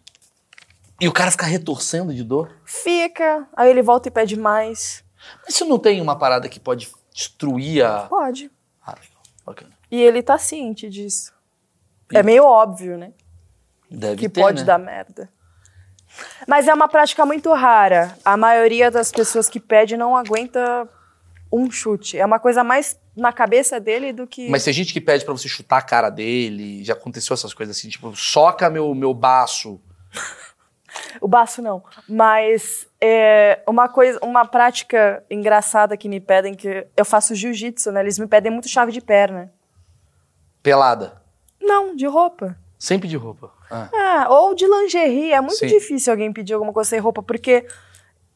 [1.01, 2.55] E o cara fica retorcendo de dor?
[2.63, 5.03] Fica, aí ele volta e pede mais.
[5.43, 8.03] Mas isso não tem uma parada que pode destruir a.
[8.03, 8.51] Pode.
[8.85, 9.23] Ah, legal.
[9.43, 9.71] Bacana.
[9.89, 11.33] E ele tá ciente disso.
[12.13, 13.11] É meio óbvio, né?
[13.89, 14.65] Deve que ter, pode né?
[14.65, 15.29] dar merda.
[16.47, 18.15] Mas é uma prática muito rara.
[18.23, 20.87] A maioria das pessoas que pede não aguenta
[21.57, 22.17] um chute.
[22.17, 24.49] É uma coisa mais na cabeça dele do que.
[24.49, 26.83] Mas tem gente que pede pra você chutar a cara dele.
[26.83, 29.79] Já aconteceu essas coisas assim, tipo, soca meu, meu baço.
[31.19, 31.83] O baço não.
[32.07, 37.99] Mas é uma coisa, uma prática engraçada que me pedem, que eu faço jiu-jitsu, né?
[37.99, 39.51] Eles me pedem muito chave de perna.
[40.63, 41.21] Pelada.
[41.61, 42.57] Não, de roupa.
[42.79, 43.51] Sempre de roupa.
[43.69, 43.89] Ah.
[43.93, 45.33] Ah, ou de lingerie.
[45.33, 45.67] É muito Sim.
[45.67, 47.65] difícil alguém pedir alguma coisa sem roupa, porque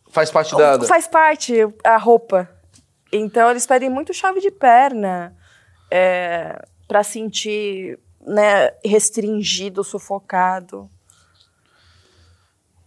[0.10, 0.76] Faz parte da.
[0.78, 2.50] da- faz parte a roupa.
[3.12, 5.36] Então eles pedem muito chave de perna
[5.92, 10.90] é, para sentir né, restringido, sufocado.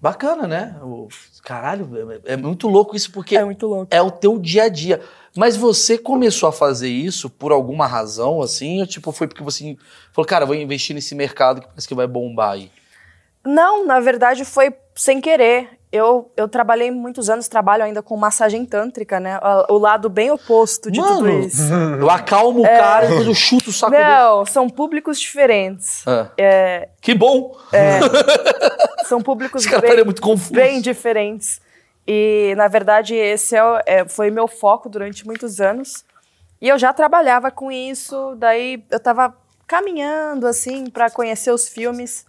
[0.00, 0.76] Bacana, né?
[0.82, 1.08] O-
[1.44, 1.88] Caralho,
[2.24, 3.88] é, é muito louco isso, porque É muito louco.
[3.94, 5.00] é o teu dia a dia.
[5.36, 8.80] Mas você começou a fazer isso por alguma razão, assim?
[8.80, 9.76] Ou tipo, foi porque você
[10.12, 12.70] falou, cara, vou investir nesse mercado que parece que vai bombar aí?
[13.44, 15.78] Não, na verdade foi sem querer.
[15.92, 19.38] Eu, eu trabalhei muitos anos, trabalho ainda com massagem tântrica, né?
[19.68, 21.70] O, o lado bem oposto de tudo Mano, isso.
[22.00, 24.02] Eu acalmo o cara e depois eu chuto o saco dele.
[24.04, 26.02] Não, são públicos diferentes.
[26.08, 26.30] Ah.
[26.38, 27.54] É, Que bom!
[29.04, 30.52] são públicos Esse cara bem, é muito confuso.
[30.54, 31.60] bem diferentes.
[32.06, 36.04] E, na verdade, esse é, o- é, foi meu foco durante muitos anos.
[36.60, 39.34] E eu já trabalhava com isso, daí eu tava
[39.66, 42.24] caminhando, assim, para conhecer os filmes.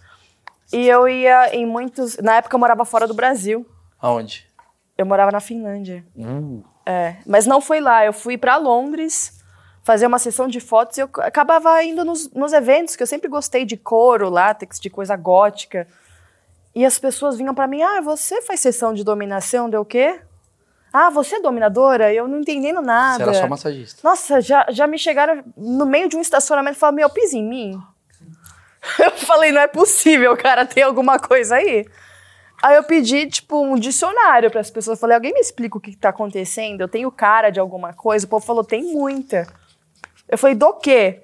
[0.74, 2.18] E eu ia em muitos...
[2.18, 3.66] Na época eu morava fora do Brasil.
[4.02, 4.46] Aonde?
[4.98, 6.04] Eu morava na Finlândia.
[6.18, 8.06] Uh, É, mas não foi lá.
[8.06, 9.42] Eu fui para Londres
[9.84, 13.30] fazer uma sessão de fotos e eu acabava indo nos, nos eventos, que eu sempre
[13.30, 15.88] gostei de couro, látex, de coisa gótica.
[16.76, 19.70] E as pessoas vinham para mim: ah, você faz sessão de dominação?
[19.70, 20.20] Deu o quê?
[20.92, 22.14] Ah, você é dominadora?
[22.14, 23.18] Eu não entendendo nada.
[23.18, 24.02] você era só massagista.
[24.04, 27.44] Nossa, já, já me chegaram no meio de um estacionamento e falaram: meu, pisa em
[27.48, 27.82] mim.
[29.00, 31.86] Eu falei: não é possível, cara, tem alguma coisa aí?
[32.62, 34.98] Aí eu pedi, tipo, um dicionário para as pessoas.
[34.98, 36.82] Eu falei: alguém me explica o que, que tá acontecendo?
[36.82, 38.26] Eu tenho cara de alguma coisa?
[38.26, 39.46] O povo falou: tem muita.
[40.30, 41.20] Eu falei: do quê?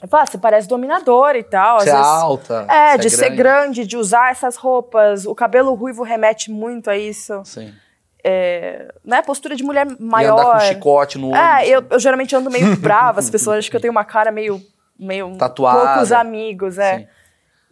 [0.00, 1.80] Eu falei: ah, você parece dominadora e tal.
[1.80, 2.66] Você é vezes- alta.
[2.70, 5.26] É, você de ser grande, de usar essas roupas.
[5.26, 7.42] O cabelo ruivo remete muito a isso.
[7.44, 7.74] Sim.
[8.22, 9.22] É, né?
[9.22, 10.38] Postura de mulher E maior.
[10.40, 11.70] andar com chicote no É, ônibus.
[11.70, 14.62] eu, eu geralmente ando meio brava, as pessoas acham que eu tenho uma cara meio.
[14.98, 15.92] Meio Tatuada.
[15.92, 16.98] poucos amigos, é.
[16.98, 17.06] Sim.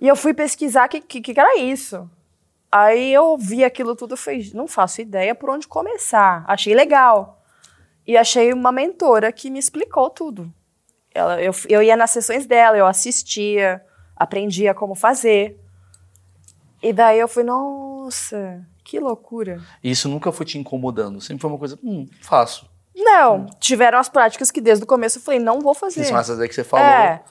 [0.00, 2.10] E eu fui pesquisar o que, que, que era isso.
[2.70, 6.44] Aí eu vi aquilo tudo e falei, não faço ideia por onde começar.
[6.48, 7.42] Achei legal.
[8.06, 10.52] E achei uma mentora que me explicou tudo.
[11.14, 13.84] Ela, eu, eu ia nas sessões dela, eu assistia,
[14.16, 15.60] aprendia como fazer.
[16.82, 19.60] E daí eu fui, nossa, que loucura.
[19.84, 21.20] Isso nunca foi te incomodando?
[21.20, 22.71] Sempre foi uma coisa, hum, faço.
[22.94, 26.04] Não, tiveram as práticas que desde o começo eu falei, não vou fazer.
[26.04, 26.84] São essas aí que você falou.
[26.86, 27.22] É.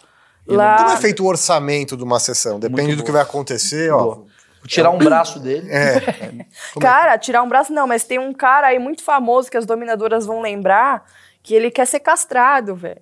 [0.48, 2.60] E Lá, Como é feito o orçamento de uma sessão?
[2.60, 4.04] Depende Muito do que vai acontecer, ó.
[4.04, 4.26] Boa.
[4.68, 5.70] Tirar um braço dele.
[5.72, 6.46] É.
[6.80, 10.26] Cara, tirar um braço não, mas tem um cara aí muito famoso que as dominadoras
[10.26, 11.06] vão lembrar
[11.42, 13.02] que ele quer ser castrado, velho.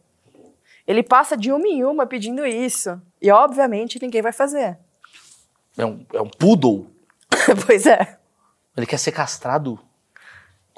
[0.88, 3.00] Ele passa de uma em uma pedindo isso.
[3.22, 4.78] E obviamente ninguém vai fazer.
[5.78, 6.90] É um, é um poodle.
[7.68, 8.18] pois é.
[8.76, 9.80] Ele quer ser castrado.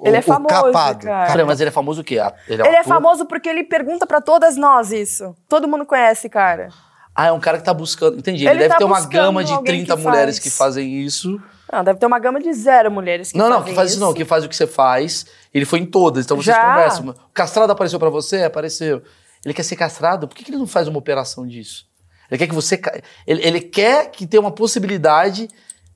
[0.03, 1.05] Ele é o famoso, capado.
[1.05, 1.27] cara.
[1.27, 2.19] Cara, mas ele é famoso o quê?
[2.19, 5.35] Ah, Ele é, um Ele é famoso porque ele pergunta pra todas nós isso.
[5.47, 6.69] Todo mundo conhece, cara.
[7.15, 8.17] Ah, é um cara que tá buscando.
[8.17, 8.43] Entendi.
[8.45, 10.43] Ele, Ele deve tá ter uma gama de alguém 30 que mulheres faz.
[10.43, 11.39] que fazem isso.
[11.71, 14.13] Não, deve ter uma gama de zero mulheres que não, não, que faz isso não,
[14.13, 15.25] que faz o que você faz.
[15.53, 16.73] Ele foi em todas, então vocês Já.
[16.73, 17.09] conversam.
[17.09, 18.43] O castrado apareceu pra você?
[18.43, 19.01] Apareceu.
[19.45, 20.27] Ele quer ser castrado?
[20.27, 21.85] Por que, que ele não faz uma operação disso?
[22.29, 22.79] Ele quer que você.
[23.27, 25.47] Ele, ele quer que tenha uma possibilidade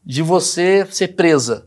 [0.06, 1.66] de você ser presa.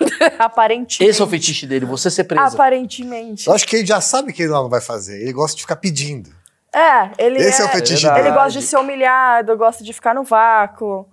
[0.38, 1.04] Aparentemente.
[1.04, 2.54] Esse é o fetiche dele, você ser presa.
[2.54, 3.46] Aparentemente.
[3.46, 5.20] Eu acho que ele já sabe que ele não vai fazer.
[5.22, 6.30] Ele gosta de ficar pedindo.
[6.74, 8.20] É, ele Esse é o é, fetiche Verdade.
[8.20, 8.42] Ele dele.
[8.44, 11.08] gosta de ser humilhado, gosta de ficar no vácuo.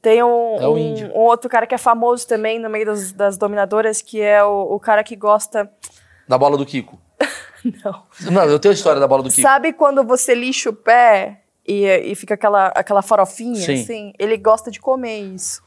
[0.00, 3.12] Tem um, É o um- um outro cara que é famoso também no meio das,
[3.12, 5.70] das dominadoras, que é o, o cara que gosta.
[6.26, 6.98] Da bola do Kiko.
[7.84, 8.02] Não.
[8.30, 9.42] Não, eu tenho a história da bola do Kiko.
[9.42, 13.56] Sabe quando você lixa o pé e, e fica aquela, aquela farofinha?
[13.66, 13.82] Sim.
[13.82, 14.12] Assim?
[14.18, 15.62] Ele gosta de comer isso.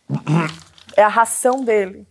[0.98, 2.08] é a ração dele.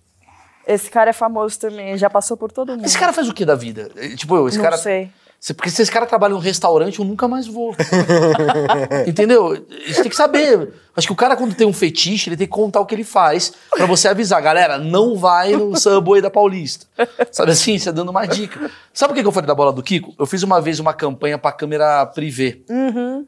[0.66, 2.84] Esse cara é famoso também, já passou por todo mundo.
[2.86, 3.90] Esse cara faz o que da vida?
[3.96, 4.76] Eh, Tipo, eu, esse Não cara.
[4.78, 5.10] sei.
[5.38, 7.74] Se- Porque se esse cara trabalha num restaurante, eu nunca mais vou.
[9.06, 9.54] Entendeu?
[9.86, 10.72] Gente tem que saber.
[10.96, 13.04] Acho que o cara, quando tem um fetiche, ele tem que contar o que ele
[13.04, 14.40] faz pra você avisar.
[14.40, 16.86] Galera, não vai no Subway da Paulista.
[17.32, 17.78] Sabe assim?
[17.78, 18.70] Você dando uma dica.
[18.92, 20.14] Sabe por que que eu falei da bola do Kiko?
[20.18, 22.62] Eu fiz uma vez uma campanha pra câmera privê.
[22.70, 23.26] Uhum.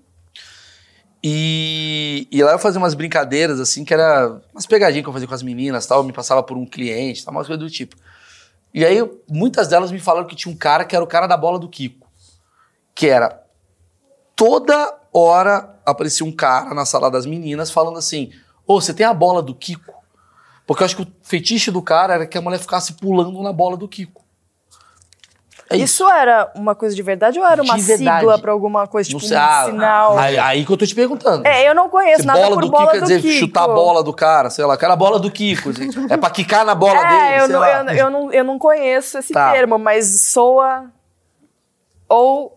[1.28, 5.26] E, e lá eu fazia umas brincadeiras, assim, que era umas pegadinhas que eu fazia
[5.26, 6.04] com as meninas tal.
[6.04, 7.96] Me passava por um cliente, tal, umas coisas do tipo.
[8.72, 8.98] E aí,
[9.28, 11.68] muitas delas me falaram que tinha um cara que era o cara da bola do
[11.68, 12.06] Kiko.
[12.94, 13.42] Que era
[14.36, 18.30] toda hora aparecia um cara na sala das meninas falando assim:
[18.64, 19.94] Ô, você tem a bola do Kiko?
[20.64, 23.52] Porque eu acho que o fetiche do cara era que a mulher ficasse pulando na
[23.52, 24.24] bola do Kiko.
[25.68, 25.84] É isso.
[25.84, 29.28] Isso era uma coisa de verdade ou era uma sigla pra alguma coisa, tipo Não
[29.28, 30.18] sei, um ah, sinal?
[30.18, 31.46] Aí, aí que eu tô te perguntando.
[31.46, 33.46] É, eu não conheço Se nada bola por do bola Kiko quer do dizer Kiko.
[33.46, 34.76] chutar a bola do cara, sei lá.
[34.76, 35.70] Cara, a bola do Kiko.
[35.70, 35.88] assim.
[36.08, 37.84] É pra quicar na bola é, dele, eu sei não, lá.
[37.84, 39.52] eu, eu não, eu não conheço esse Tá.
[39.52, 40.86] termo, mas soa
[42.08, 42.56] ou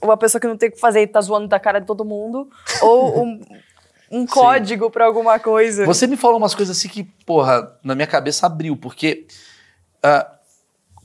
[0.00, 2.04] uma pessoa que não tem o que fazer e tá zoando da cara de todo
[2.04, 2.48] mundo,
[2.82, 3.40] ou um,
[4.10, 5.84] um código pra alguma coisa.
[5.86, 9.26] Você me falou umas coisas assim que, porra, na minha cabeça abriu, porque
[10.02, 10.33] ah,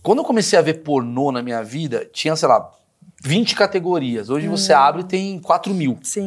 [0.02, 2.72] quando eu comecei a ver pornô na minha vida, tinha, sei lá,
[3.24, 4.30] 20 categorias.
[4.30, 6.00] Hoje você abre e tem 4 mil.
[6.04, 6.26] Sim.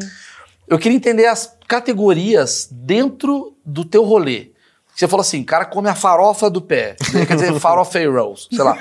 [0.68, 4.52] Eu queria entender as categorias dentro do teu rolê.
[4.94, 6.96] Você falou assim, cara come a farofa do pé.
[7.26, 8.76] Quer dizer, farofa rolls, sei lá.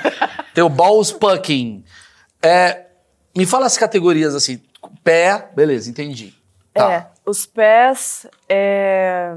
[0.54, 1.82] Tem o balls pucking.
[2.42, 2.86] É,
[3.36, 4.60] me fala as categorias assim.
[5.02, 6.34] Pé, beleza, entendi.
[6.74, 6.92] Tá.
[6.92, 9.36] É, os pés, é,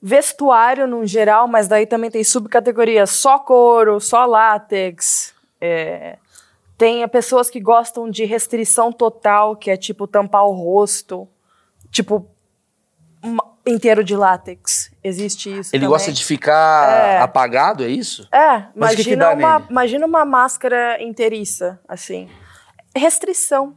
[0.00, 5.34] vestuário no geral, mas daí também tem subcategorias só couro, só látex.
[5.60, 6.18] é,
[6.78, 11.26] tem pessoas que gostam de restrição total, que é tipo tampar o rosto,
[11.90, 12.28] tipo
[13.66, 14.92] inteiro de látex.
[15.02, 15.70] Existe isso.
[15.74, 15.88] Ele também.
[15.88, 17.18] gosta de ficar É.
[17.18, 18.28] apagado, é isso?
[18.30, 19.70] É, Mas o que que imagina, uma, nele?
[19.70, 22.28] imagina uma máscara inteiriça, assim.
[22.94, 23.74] Restrição.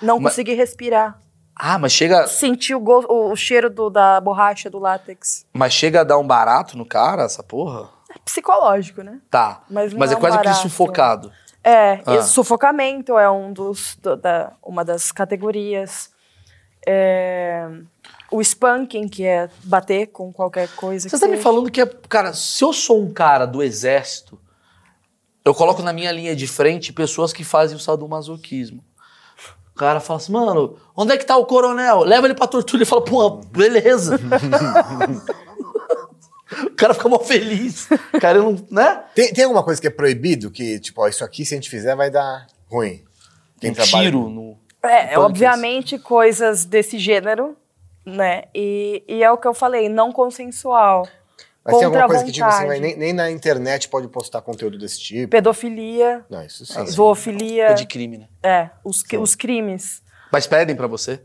[0.00, 1.18] Não Mas- conseguir respirar.
[1.58, 5.46] Ah, mas chega, Sentir o, go- o, cheiro do- da borracha do látex.
[5.54, 7.88] mas chega a dar um barato no cara, essa porra?
[8.14, 9.20] É psicológico, né?
[9.30, 9.62] Tá.
[9.70, 11.32] Mas Mas, é é um quase que sufocado.
[11.64, 12.16] É, Ah.
[12.16, 16.10] e sufocamento é um dos, do- da, uma das categorias.
[16.86, 17.68] É,
[18.30, 21.08] o spanking, que é bater com qualquer coisa.
[21.08, 24.38] Você que tá me falando que, é, cara, se eu sou um cara do exército,
[25.44, 28.84] eu coloco na minha linha de frente pessoas que fazem o sadomasoquismo.
[29.76, 31.98] O cara fala assim, mano, onde é que tá o coronel?
[31.98, 32.78] Leva ele pra tortura.
[32.78, 34.16] Ele fala, pô, beleza.
[36.64, 37.86] o cara fica mó feliz.
[38.14, 39.04] O cara não, né?
[39.14, 40.50] Tem, tem alguma coisa que é proibido?
[40.50, 43.04] Que, tipo, ó, isso aqui, se a gente fizer, vai dar ruim.
[43.60, 44.56] Quem um trabalha tiro no...
[44.82, 45.18] É, Punks.
[45.18, 47.54] obviamente coisas desse gênero,
[48.02, 48.44] né?
[48.54, 51.06] E, e é o que eu falei, não consensual.
[51.66, 55.00] Mas tem alguma coisa que, tipo assim, nem, nem na internet pode postar conteúdo desse
[55.00, 55.28] tipo.
[55.30, 56.78] Pedofilia, Não, isso sim.
[56.78, 58.28] Ah, zoofilia, É de crime, né?
[58.42, 60.02] é, os, os crimes.
[60.32, 61.20] Mas pedem pra você?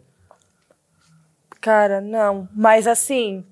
[1.59, 2.49] Cara, não.
[2.55, 3.45] Mas assim,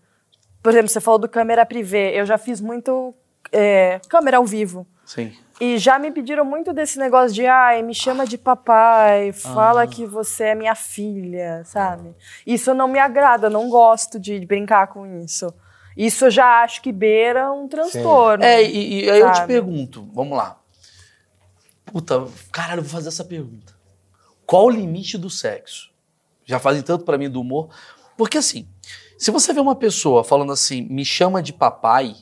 [0.63, 2.11] por exemplo, você falou do câmera privê.
[2.19, 3.13] Eu já fiz muito
[3.51, 4.87] é, câmera ao vivo.
[5.05, 5.31] Sim.
[5.61, 10.05] E já me pediram muito desse negócio de, ai, me chama de papai, fala que
[10.05, 12.15] você é minha filha, sabe?
[12.47, 15.53] Isso não me agrada, eu não gosto de brincar com isso.
[15.99, 18.41] Isso eu já acho que beira um transtorno.
[18.41, 20.57] É, e, e aí eu te pergunto, vamos lá.
[21.83, 23.75] Puta, caralho, eu vou fazer essa pergunta.
[24.45, 25.91] Qual o limite do sexo?
[26.45, 27.67] Já fazem tanto pra mim do humor.
[28.15, 28.65] Porque assim,
[29.17, 32.15] se você vê uma pessoa falando assim, me chama de papai,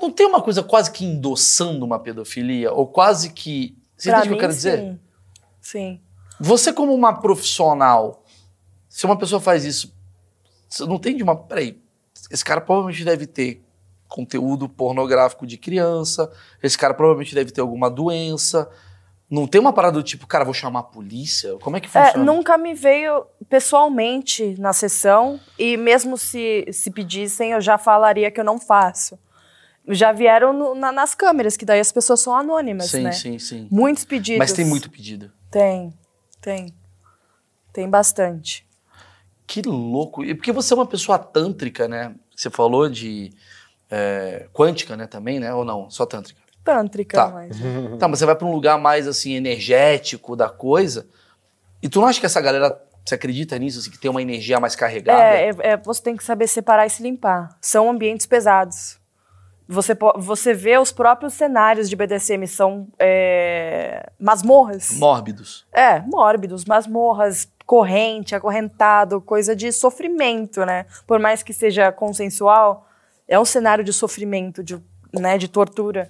[0.00, 2.72] não tem uma coisa quase que endossando uma pedofilia?
[2.72, 3.76] Ou quase que.
[3.94, 4.78] Você entende o que eu quero dizer?
[4.78, 5.00] Sim.
[5.60, 6.00] sim.
[6.40, 8.24] Você, como uma profissional,
[8.88, 9.94] se uma pessoa faz isso,
[10.66, 11.36] você não tem de uma.
[11.36, 11.78] Peraí,
[12.30, 13.62] esse cara provavelmente deve ter
[14.08, 16.30] conteúdo pornográfico de criança,
[16.62, 18.68] esse cara provavelmente deve ter alguma doença.
[19.30, 21.56] Não tem uma parada do tipo, cara, vou chamar a polícia?
[21.60, 22.24] Como é que É, funciona?
[22.24, 28.40] nunca me veio pessoalmente na sessão e mesmo se, se pedissem, eu já falaria que
[28.40, 29.16] eu não faço.
[29.88, 33.12] Já vieram no- na- nas câmeras, que daí as pessoas são anônimas, sim, né?
[33.12, 33.68] sim, sim.
[33.70, 34.38] Muitos pedidos.
[34.38, 35.30] Mas tem muito pedido.
[35.50, 35.92] Tem,
[36.40, 36.74] tem.
[37.72, 38.66] Tem bastante.
[39.50, 40.22] Que louco.
[40.22, 42.14] E porque você é uma pessoa tântrica, né?
[42.36, 43.32] Você falou de
[43.90, 45.52] é, quântica, né, também, né?
[45.52, 45.90] Ou não?
[45.90, 46.40] Só tântrica.
[46.62, 47.28] Tântrica, Tá.
[47.30, 47.56] mas...
[47.98, 51.04] Tá, mas você vai pra um lugar mais assim energético da coisa.
[51.82, 54.60] E tu não acha que essa galera, você acredita nisso, assim, que tem uma energia
[54.60, 55.20] mais carregada?
[55.20, 57.48] É, é, é, você tem que saber separar e se limpar.
[57.60, 59.00] São ambientes pesados.
[59.66, 64.92] Você, você vê os próprios cenários de BDSM, são é, masmorras.
[64.92, 65.66] Mórbidos.
[65.72, 70.86] É, mórbidos, masmorras, corrente, acorrentado, coisa de sofrimento, né?
[71.06, 72.88] Por mais que seja consensual,
[73.28, 74.82] é um cenário de sofrimento, de,
[75.14, 76.08] né, de tortura,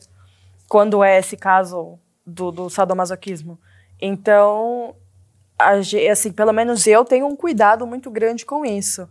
[0.67, 3.61] quando é esse caso do, do sadomasoquismo.
[4.01, 4.97] Então,
[6.11, 9.07] assim, pelo menos eu tenho um cuidado muito grande com isso.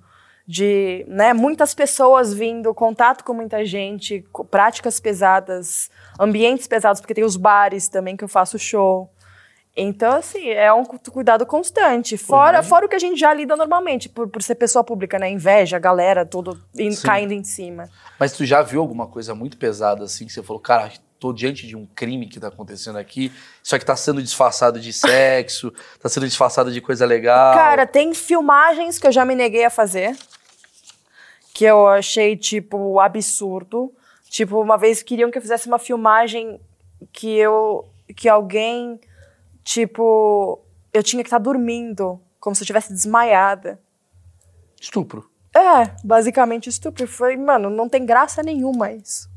[0.48, 7.24] De né, muitas pessoas vindo, contato com muita gente, práticas pesadas, ambientes pesados, porque tem
[7.24, 9.08] os bares também que eu faço show.
[9.82, 12.18] Então, assim, é um cu- cuidado constante.
[12.18, 12.70] Fora, imagino.
[12.70, 15.30] fora o que a gente já lida normalmente, por, por ser pessoa pública, né?
[15.30, 17.90] Inveja, galera, tudo in- caindo em cima.
[18.20, 21.68] Mas tu já viu alguma coisa muito pesada assim, que você falou, cara, tô diante
[21.68, 23.32] de um crime que tá acontecendo aqui,
[23.64, 27.54] isso aqui tá sendo disfarçado de sexo, tá sendo disfarçado de coisa legal.
[27.54, 30.16] Cara, tem filmagens que eu já me neguei a fazer,
[31.54, 33.92] que eu achei, tipo, absurdo.
[34.30, 36.60] Tipo, uma vez queriam que eu fizesse uma filmagem
[37.12, 37.86] que eu.
[38.16, 39.00] que alguém,
[39.74, 40.60] tipo.
[40.92, 43.80] eu tinha que estar dormindo, como se eu estivesse desmaiada.
[44.82, 45.30] Estupro.
[45.56, 47.08] É, basicamente estupro.
[47.08, 49.30] Foi, mano, não tem graça nenhuma isso.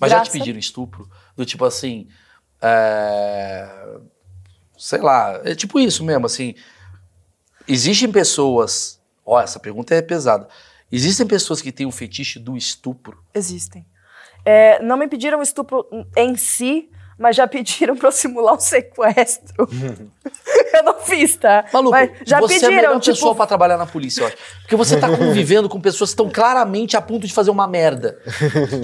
[0.00, 1.08] Mas já Graça- te pediram estupro?
[1.36, 2.08] Do tipo assim.
[2.62, 3.68] é,
[4.78, 6.54] Sei lá, é tipo isso mesmo, assim.
[7.66, 9.00] Existem pessoas.
[9.26, 10.48] Ó, essa pergunta é pesada.
[10.90, 13.22] Existem pessoas que têm um fetiche do estupro.
[13.34, 13.84] Existem.
[14.44, 16.88] É, não me pediram estupro em si,
[17.18, 19.68] mas já pediram pra eu simular um sequestro.
[20.74, 21.64] eu não fiz, tá?
[21.72, 24.26] Maluco, mas já você é a pediram, melhor tipo, pessoa pra trabalhar na polícia, eu
[24.28, 24.36] acho.
[24.60, 28.18] Porque você tá convivendo com pessoas que estão claramente a ponto de fazer uma merda.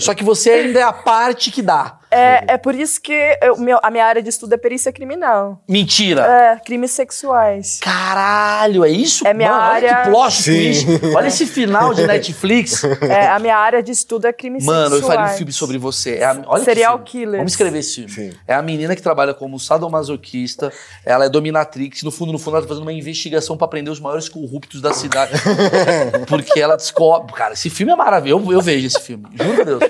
[0.01, 1.99] Só que você ainda é a parte que dá.
[2.14, 3.12] É, é por isso que
[3.42, 5.60] eu- meu- a minha área de estudo é perícia criminal.
[5.68, 6.22] Mentira.
[6.22, 7.78] É, crimes sexuais.
[7.82, 9.26] Caralho, é isso?
[9.26, 10.86] É minha Mano, área- Olha que plot twist.
[11.16, 12.84] Olha esse final de Netflix.
[12.84, 15.18] É, a minha área de estudo é crimes Mano, eu sexuais.
[15.20, 16.16] faria um filme sobre você.
[16.16, 17.04] É a- olha Serial filme.
[17.10, 17.36] killers.
[17.38, 18.10] Vamos escrever esse filme.
[18.10, 18.32] Sim.
[18.46, 20.72] É a menina que trabalha como sadomasoquista,
[21.04, 24.00] ela é dominatrix, no fundo, no fundo, ela tá fazendo uma investigação pra prender os
[24.00, 25.32] maiores corruptos da cidade.
[26.28, 27.32] Porque ela descobre.
[27.34, 28.44] Cara, esse filme é maravilhoso.
[28.46, 29.24] Eu, eu vejo esse filme.
[29.34, 29.82] Juro por Deus.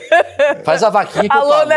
[0.64, 1.68] Faz a vaquinha que eu Alô, pago.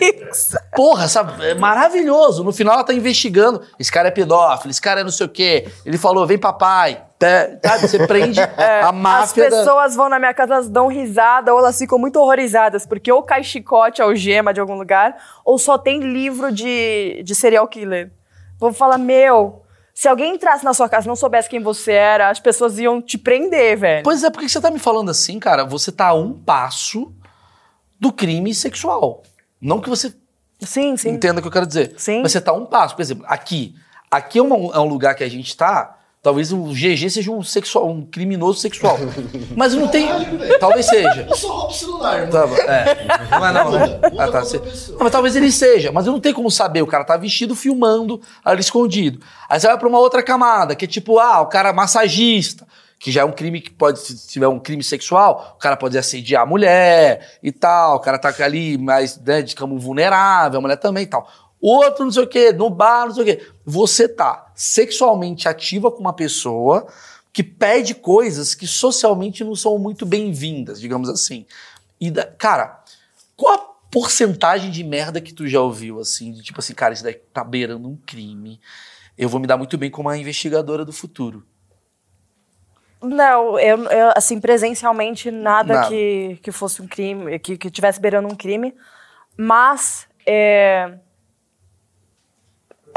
[0.00, 0.56] Netflix.
[0.74, 1.44] Porra, sabe?
[1.44, 2.44] É maravilhoso.
[2.44, 3.62] No final ela tá investigando.
[3.78, 5.68] Esse cara é pedófilo, esse cara é não sei o quê.
[5.84, 7.02] Ele falou, vem papai.
[7.18, 7.88] Tá, sabe?
[7.88, 9.56] Você prende a É, As máfia da...
[9.56, 13.22] pessoas vão na minha casa, elas dão risada ou elas ficam muito horrorizadas, porque ou
[13.22, 18.12] cai chicote, algema de algum lugar, ou só tem livro de, de serial killer.
[18.58, 19.62] Vou falar, meu,
[19.94, 23.00] se alguém entrasse na sua casa e não soubesse quem você era, as pessoas iam
[23.00, 24.02] te prender, velho.
[24.04, 25.64] Pois é, por que você tá me falando assim, cara?
[25.64, 27.10] Você tá a um passo
[27.98, 29.22] do crime sexual.
[29.60, 30.12] Não que você
[30.60, 31.10] Sim, sim.
[31.10, 31.94] entenda o que eu quero dizer.
[31.96, 32.22] Sim.
[32.22, 32.94] Mas você tá a um passo.
[32.96, 33.74] Por exemplo, aqui.
[34.10, 35.92] Aqui é, uma- é um lugar que a gente tá.
[36.22, 38.98] Talvez o GG seja um sexual, um criminoso sexual.
[39.54, 40.08] Mas não tem.
[40.58, 41.24] Talvez seja.
[41.28, 42.48] Eu só roubo celular, irmão.
[42.48, 43.28] Tá é.
[43.30, 44.00] Não é não, né?
[44.18, 44.40] Ah, tá.
[44.40, 44.58] Você-
[44.92, 46.82] Não, mas talvez ele seja, mas eu não tenho como saber.
[46.82, 49.20] O cara tá vestido filmando ali escondido.
[49.48, 52.66] Aí você vai pra uma outra camada, que é tipo, ah, o cara é massagista,
[52.98, 55.96] que já é um crime que pode, se tiver um crime sexual, o cara pode
[55.98, 60.62] assediar a mulher e tal, o cara tá ali mais, né, de como vulnerável, a
[60.62, 61.30] mulher também e tal.
[61.60, 63.46] Outro não sei o quê, no bar, não sei o quê.
[63.64, 66.86] Você tá sexualmente ativa com uma pessoa
[67.32, 71.44] que pede coisas que socialmente não são muito bem-vindas, digamos assim.
[72.00, 72.82] E, da- cara,
[73.36, 73.58] qual a
[73.90, 77.44] porcentagem de merda que tu já ouviu, assim, de tipo assim, cara, isso daí tá
[77.44, 78.60] beirando um crime.
[79.16, 81.44] Eu vou me dar muito bem como a investigadora do futuro.
[83.06, 85.88] Não, eu, eu, assim, presencialmente, nada, Nada.
[85.88, 88.74] Que, que fosse um crime, que, que tivesse beirando um crime.
[89.36, 90.94] Mas, é,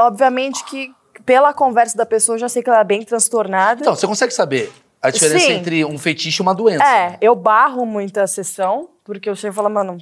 [0.00, 0.94] obviamente que
[1.24, 3.82] pela conversa da pessoa, eu já sei que ela é bem transtornada.
[3.82, 5.52] Então, você consegue saber a diferença Sim.
[5.52, 6.84] entre um fetiche e uma doença?
[6.84, 7.18] É, né?
[7.20, 9.98] eu barro muita sessão, porque eu chego e falo, mano,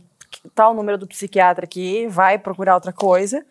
[0.54, 3.44] tá o número do psiquiatra aqui, vai procurar outra coisa.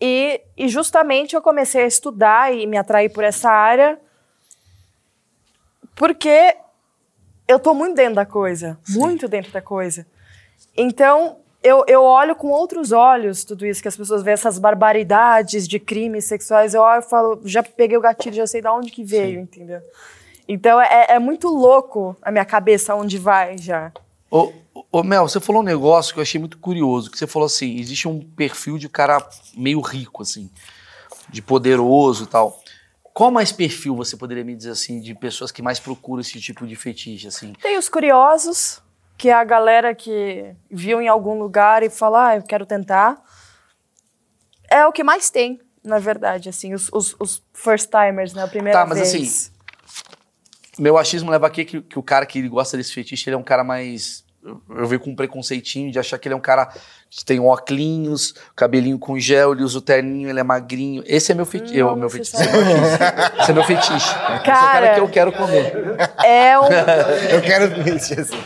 [0.00, 3.98] E, e justamente eu comecei a estudar e me atrair por essa área,
[5.94, 6.56] porque
[7.46, 10.06] eu tô muito dentro da coisa, muito dentro da coisa.
[10.76, 15.68] Então, eu, eu olho com outros olhos tudo isso, que as pessoas veem essas barbaridades
[15.68, 18.90] de crimes sexuais, eu olho e falo, já peguei o gatilho, já sei de onde
[18.90, 19.80] que veio, entendeu?
[20.48, 23.92] Então é, é muito louco a minha cabeça onde vai já.
[24.30, 24.52] Ô,
[24.90, 27.78] ô, Mel, você falou um negócio que eu achei muito curioso, que você falou assim,
[27.78, 29.24] existe um perfil de cara
[29.54, 30.50] meio rico, assim,
[31.28, 32.61] de poderoso e tal.
[33.14, 36.66] Qual mais perfil você poderia me dizer, assim, de pessoas que mais procuram esse tipo
[36.66, 37.52] de fetiche, assim?
[37.60, 38.80] Tem os curiosos,
[39.18, 43.22] que é a galera que viu em algum lugar e fala, ah, eu quero tentar.
[44.70, 48.42] É o que mais tem, na verdade, assim, os, os, os first timers, né?
[48.44, 49.14] A primeira Tá, mas vez.
[49.14, 53.38] assim, Meu achismo leva aqui que, que o cara que gosta desse fetiche, ele é
[53.38, 54.21] um cara mais...
[54.44, 56.68] Eu, vejo com um preconceitinho de achar que ele é um cara
[57.08, 61.04] que tem óculos, cabelinho com gel, ele usa o terninho, ele é magrinho.
[61.06, 61.78] Esse é meu fetiche.
[61.78, 62.36] Não Eu, meu fetiche.
[62.36, 63.94] Esse é meu fetiche.
[63.94, 64.94] Esse é o cara Cara.
[64.94, 65.96] que eu quero comer.
[66.24, 66.64] É um,
[67.30, 68.36] Eu quero assim.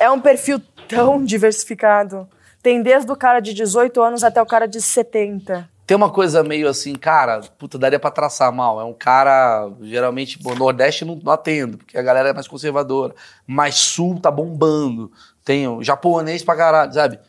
[0.00, 2.28] é um perfil tão diversificado.
[2.60, 5.68] Tem desde o cara de 18 anos até o cara de 70.
[5.86, 8.80] Tem uma coisa meio assim, cara, puta, daria pra traçar mal.
[8.80, 13.14] É um cara, geralmente, pô, Nordeste não, não atendo, porque a galera é mais conservadora.
[13.46, 15.12] Mas Sul tá bombando.
[15.46, 17.20] Tem o japonês pra caralho, sabe?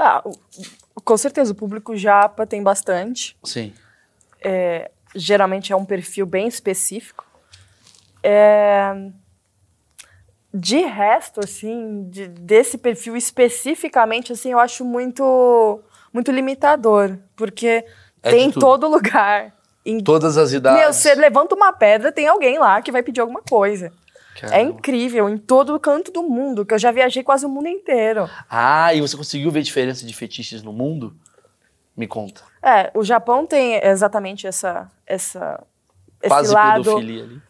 [0.00, 0.20] Ah,
[1.04, 3.36] com certeza, o público japa tem bastante.
[3.44, 3.72] Sim.
[4.42, 7.24] É, geralmente é um perfil bem específico.
[8.20, 8.92] É,
[10.52, 15.80] de resto, assim, de- desse perfil especificamente, assim, eu acho muito,
[16.12, 17.84] muito limitador, porque
[18.24, 19.52] É tem em todo lugar.
[19.86, 20.80] Em, Todas as idades.
[20.80, 23.92] meu, você levanta uma pedra, tem alguém lá que vai pedir alguma coisa.
[24.36, 24.70] É Caramba.
[24.70, 28.28] incrível, em todo canto do mundo, que eu já viajei quase o mundo inteiro.
[28.48, 31.14] Ah, e você conseguiu ver diferença de fetiches no mundo?
[31.96, 32.42] Me conta.
[32.62, 35.62] É, o Japão tem exatamente essa, essa
[36.24, 36.84] esse Quase lado.
[36.84, 37.42] pedofilia ali.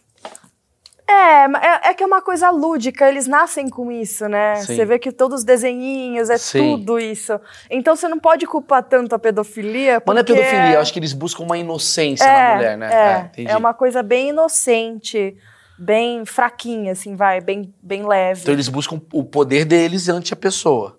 [1.07, 4.57] É, é, é que é uma coisa lúdica, eles nascem com isso, né?
[4.57, 4.75] Sim.
[4.75, 6.79] Você vê que todos os desenhinhos, é Sim.
[6.79, 7.39] tudo isso.
[7.71, 10.03] Então você não pode culpar tanto a pedofilia.
[10.05, 12.79] Mas não é porque pedofilia, eu acho que eles buscam uma inocência é, na mulher,
[12.79, 12.93] né?
[12.93, 13.51] É, entendi.
[13.51, 15.37] é uma coisa bem inocente,
[15.79, 18.43] bem fraquinha, assim, vai, bem, bem leve.
[18.43, 20.99] Então eles buscam o poder deles ante a pessoa.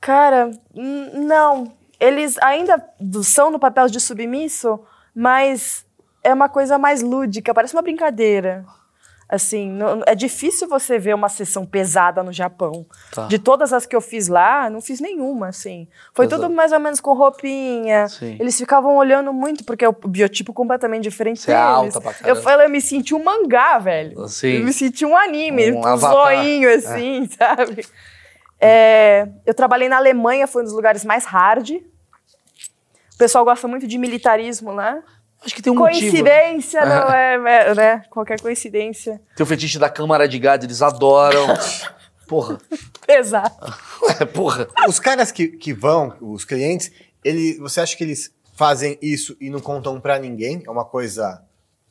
[0.00, 1.72] Cara, não.
[1.98, 2.84] Eles ainda
[3.22, 4.80] são no papel de submisso,
[5.14, 5.86] mas
[6.22, 8.64] é uma coisa mais lúdica, parece uma brincadeira.
[9.34, 12.86] Assim, não- é difícil você ver uma sessão pesada no Japão.
[13.12, 13.26] Tá.
[13.26, 15.88] De todas as que eu fiz lá, não fiz nenhuma, assim.
[16.14, 16.42] Foi Exato.
[16.42, 18.06] tudo mais ou menos com roupinha.
[18.08, 18.36] Sim.
[18.38, 21.68] Eles ficavam olhando muito, porque é o biotipo completamente diferente Você é deles.
[21.68, 22.28] alta pra caramba.
[22.38, 24.28] eu falei, eu me senti um mangá, velho.
[24.28, 24.58] Sim.
[24.58, 27.84] Eu me senti um anime, Um um, zoinho assim, sabe?
[28.60, 31.70] É, eu trabalhei na Alemanha, foi um dos lugares mais hard.
[31.70, 34.98] O pessoal gosta muito de militarismo lá.
[35.44, 36.00] Acho que tem um motivo.
[36.00, 38.02] Coincidência, não é, é, né?
[38.10, 39.20] Qualquer coincidência.
[39.36, 41.46] Tem o fetiche da Câmara de Gado, eles adoram.
[42.26, 42.58] Porra.
[43.06, 43.74] Exato.
[44.02, 44.66] Ué, porra.
[44.88, 46.90] Os caras que, que vão, os clientes,
[47.22, 50.62] ele, você acha que eles fazem isso e não contam pra ninguém?
[50.66, 51.42] É uma coisa.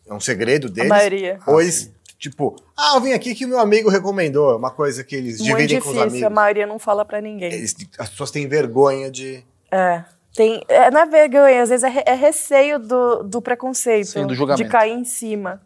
[0.07, 0.89] É um segredo deles?
[0.89, 1.39] maioria.
[1.45, 4.51] Ou Ah, eles, tipo, ah, eu vim aqui que o meu amigo recomendou.
[4.53, 6.31] É uma coisa que eles Muito dividem com os difícil, a amigos.
[6.35, 7.53] maioria não fala pra ninguém.
[7.53, 9.43] Eles- as pessoas têm vergonha de.
[9.71, 10.03] É.
[10.33, 14.07] Tem, é, não é vergonha, às vezes é, é receio do, do preconceito.
[14.07, 14.63] Sim, do julgamento.
[14.63, 15.61] De cair em cima.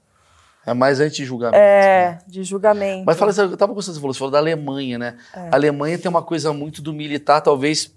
[0.66, 1.58] É mais anti-julgamento.
[1.58, 3.06] É, de julgamento.
[3.06, 5.18] Mas fala, eu tava gostando, você falou, você falou da Alemanha, né?
[5.34, 7.90] A Alemanha tem uma coisa muito do militar, talvez.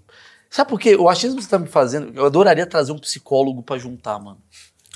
[0.49, 0.95] Sabe por quê?
[0.95, 4.39] O achismo que você tá me fazendo, eu adoraria trazer um psicólogo pra juntar, mano.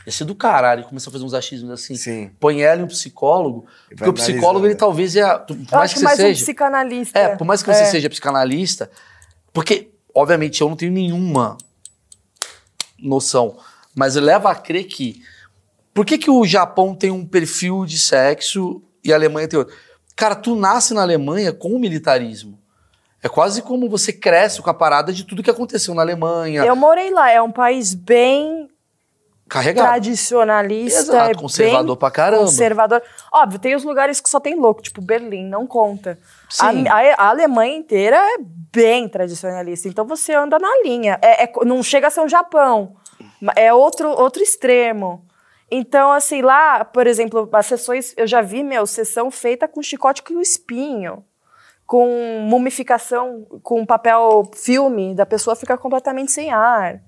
[0.07, 1.97] Ia ser do caralho começar a fazer uns achismos assim.
[1.97, 2.31] Sim.
[2.39, 3.67] Põe ela e um psicólogo.
[3.89, 5.23] Porque o psicólogo, ele talvez é.
[5.39, 6.43] Por Eu mais acho que você mais um seja.
[6.43, 7.19] psicanalista.
[7.19, 7.87] É, por mais que você É.
[7.87, 8.89] seja psicanalista,
[9.53, 11.59] porque, obviamente, eu não tenho nenhuma
[12.99, 13.57] noção,
[13.95, 15.23] mas leva a crer que.
[15.93, 19.75] Por que, que o Japão tem um perfil de sexo e a Alemanha tem outro?
[20.17, 22.59] Cara, tu nasce na Alemanha com o militarismo.
[23.23, 26.65] É quase como você cresce com a parada de tudo que aconteceu na Alemanha.
[26.65, 28.69] Eu morei lá, é um país bem
[29.55, 29.87] Carregado.
[29.89, 31.01] tradicionalista.
[31.01, 32.45] Exato, é conservador bem pra caramba.
[32.45, 33.03] Conservador.
[33.33, 36.19] Óbvio, tem os lugares que só tem louco, tipo Berlim, não conta.
[36.61, 36.89] A, Sim.
[36.89, 41.19] a- a Alemanha inteira é bem tradicionalista, então você anda na linha.
[41.23, 42.97] É, é- não chega a ser um Japão,
[43.57, 45.25] é outro, outro extremo.
[45.71, 50.23] Então, assim, lá, por exemplo, as sessões, eu já vi, meu, sessão feita com chicote
[50.23, 51.25] com espinho,
[51.87, 57.01] com mumificação, com papel filme, da pessoa ficar completamente sem ar.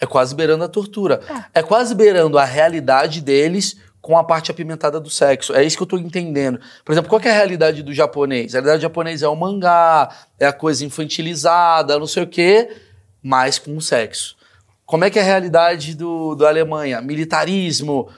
[0.00, 1.20] É quase beirando a tortura.
[1.54, 1.62] É.
[1.62, 5.52] quase beirando a realidade deles com a parte apimentada do sexo.
[5.54, 6.60] É isso que eu tô entendendo.
[6.84, 8.54] Por exemplo, qual é a realidade do japonês?
[8.54, 12.70] A realidade do japonês é o mangá, é a coisa infantilizada, não sei o quê,
[13.22, 14.36] mas com o sexo.
[14.86, 17.00] Como é que é a realidade do, do Alemanha?
[17.02, 18.08] Militarismo,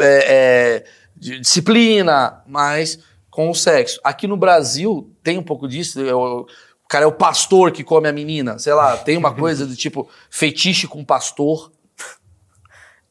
[0.00, 0.84] é, é,
[1.16, 2.98] disciplina, mas
[3.30, 4.00] com o sexo.
[4.02, 6.00] Aqui no Brasil tem um pouco disso.
[6.00, 6.46] eu-
[6.86, 9.74] o cara é o pastor que come a menina, sei lá, tem uma coisa do
[9.74, 11.72] tipo fetiche com pastor.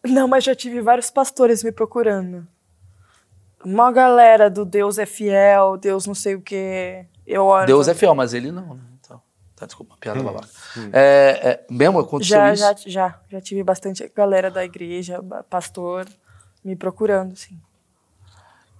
[0.01, 2.47] Não, mas já tive vários pastores me procurando.
[3.65, 7.05] Uma galera do Deus é fiel, Deus não sei o quê.
[7.27, 7.65] Eu oro.
[7.67, 8.81] Deus é fiel, mas ele não, né?
[9.01, 9.21] Então,
[9.57, 10.47] tá, desculpa, piada babaca.
[10.93, 12.63] É, é, mesmo aconteceu já, isso?
[12.63, 16.07] já, já, já tive bastante galera da igreja, pastor,
[16.63, 17.59] me procurando, sim.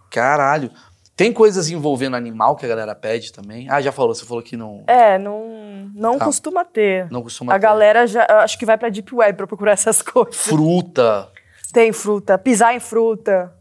[0.10, 0.72] Caralho.
[1.16, 3.68] Tem coisas envolvendo animal que a galera pede também?
[3.70, 6.26] Ah, já falou, você falou que não, É, não, não Tá.
[6.26, 7.10] costuma ter.
[7.10, 7.62] não costuma A ter.
[7.62, 10.36] galera já, acho que vai pra Deep Web pra procurar essas coisas.
[10.36, 11.30] Fruta.
[11.72, 13.54] Tem fruta, pisar em fruta.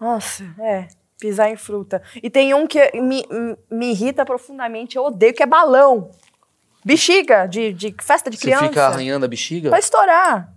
[0.00, 0.88] Nossa, é,
[1.18, 2.02] pisar em fruta.
[2.22, 3.26] E tem um que me,
[3.70, 6.10] me irrita profundamente, eu odeio, que é balão.
[6.84, 8.68] Bexiga, de, de festa de Você criança.
[8.68, 9.70] fica arranhando a bexiga?
[9.70, 10.52] Vai estourar.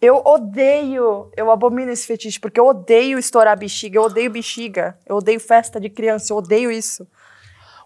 [0.00, 5.16] Eu odeio, eu abomino esse fetiche, porque eu odeio estourar bexiga, eu odeio bexiga, eu
[5.16, 7.06] odeio festa de criança, eu odeio isso.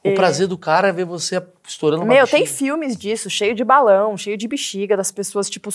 [0.05, 2.39] O prazer do cara é ver você estourando uma Meu, bexiga.
[2.39, 5.71] tem filmes disso, cheio de balão, cheio de bexiga, das pessoas, tipo,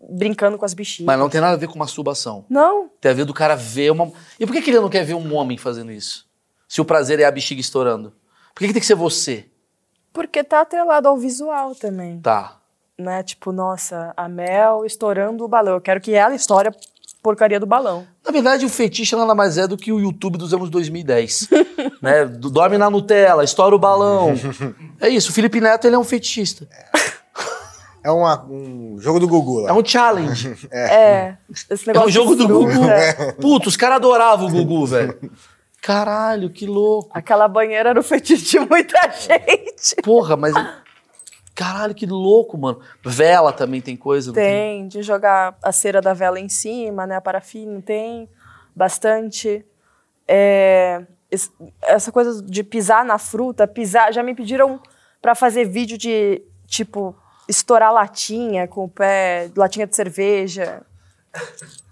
[0.00, 1.06] brincando com as bexigas.
[1.06, 2.44] Mas não tem nada a ver com masturbação.
[2.48, 4.12] Não, Tem a ver do cara ver uma.
[4.38, 6.28] E por que, que ele não quer ver um homem fazendo isso?
[6.68, 8.12] Se o prazer é a bexiga estourando.
[8.54, 9.46] Por que, que tem que ser você?
[10.12, 12.20] porque tá atrelado ao visual também.
[12.20, 12.59] Tá.
[13.00, 13.22] Né?
[13.22, 15.74] Tipo, nossa, a Mel estourando o balão.
[15.74, 16.72] Eu quero que ela estoure a
[17.22, 18.06] porcaria do balão.
[18.24, 21.48] Na verdade, o fetiche nada mais é do que o YouTube dos anos 2010.
[22.00, 22.24] né?
[22.24, 24.32] Do- Dorme na Nutella, estoura o balão.
[25.00, 26.66] É isso, o Felipe Neto ele é um fetichista.
[28.02, 29.70] É uma- um jogo do Gugu lá.
[29.70, 30.56] É um challenge.
[30.72, 31.36] É.
[31.68, 32.48] Esse É negócio um jogo do.
[32.48, 32.72] Gugu.
[33.40, 35.18] Putz, os caras adoravam o Gugu, velho.
[35.82, 37.10] Caralho, que louco.
[37.12, 39.96] Aquela banheira era o fetiche de muita gente.
[40.02, 40.54] Porra, mas.
[41.60, 42.80] Caralho, que louco, mano.
[43.04, 44.28] Vela também tem coisa.
[44.28, 47.16] não Tem, de jogar a cera da vela em cima, né?
[47.16, 48.30] A parafina, tem
[48.74, 49.62] bastante.
[50.26, 51.52] É, es-
[51.82, 54.10] essa coisa de pisar na fruta, pisar.
[54.10, 54.80] Já me pediram
[55.20, 57.14] pra fazer vídeo de, tipo,
[57.46, 60.80] estourar latinha com o pé, latinha de cerveja.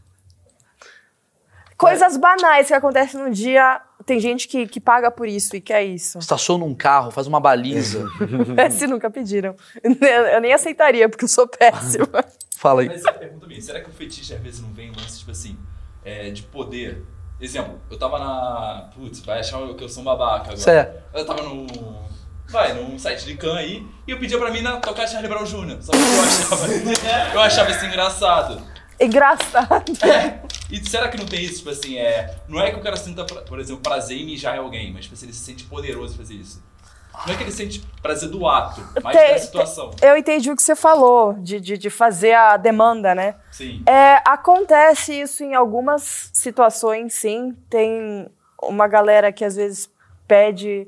[1.77, 3.83] Coisas banais que acontecem no dia.
[4.09, 6.19] Tem gente que, que paga por isso e quer isso.
[6.19, 8.07] Estaciona um carro, faz uma baliza.
[8.67, 9.55] Esse nunca pediram.
[9.85, 12.09] Eu nem aceitaria, porque eu sou péssima.
[12.57, 12.89] Fala aí.
[12.89, 15.31] Mas essa pergunta minha, será que o fetiche às vezes não vem um lance, tipo
[15.31, 15.59] assim,
[16.03, 17.05] é, de poder?
[17.39, 18.89] Exemplo, eu tava na.
[18.95, 20.57] Putz, vai achar que eu sou um babaca agora.
[20.57, 21.03] Certo.
[21.13, 21.67] Eu tava no.
[22.49, 25.45] Vai, num site de can aí, e eu pedia pra mim na, tocar Charlie Brown
[25.45, 25.83] Jr.
[25.83, 26.67] Só que eu achava,
[27.35, 28.63] eu achava isso engraçado.
[29.05, 29.93] Engraçado.
[30.71, 32.35] E será que não tem isso, tipo assim, é.
[32.49, 35.27] Não é que o cara sinta, por exemplo, prazer em mijar alguém, mas tipo assim,
[35.27, 36.63] ele se sente poderoso em fazer isso.
[37.27, 39.91] Não é que ele sente prazer do ato, mas Tem- da situação.
[40.01, 43.35] Eu entendi o que você falou, de, de, de fazer a demanda, né?
[43.51, 43.83] Sim.
[43.87, 47.57] É, acontece isso em algumas situações, sim.
[47.69, 48.29] Tem
[48.63, 49.91] uma galera que às vezes
[50.29, 50.87] pede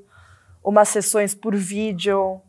[0.62, 2.40] umas sessões por vídeo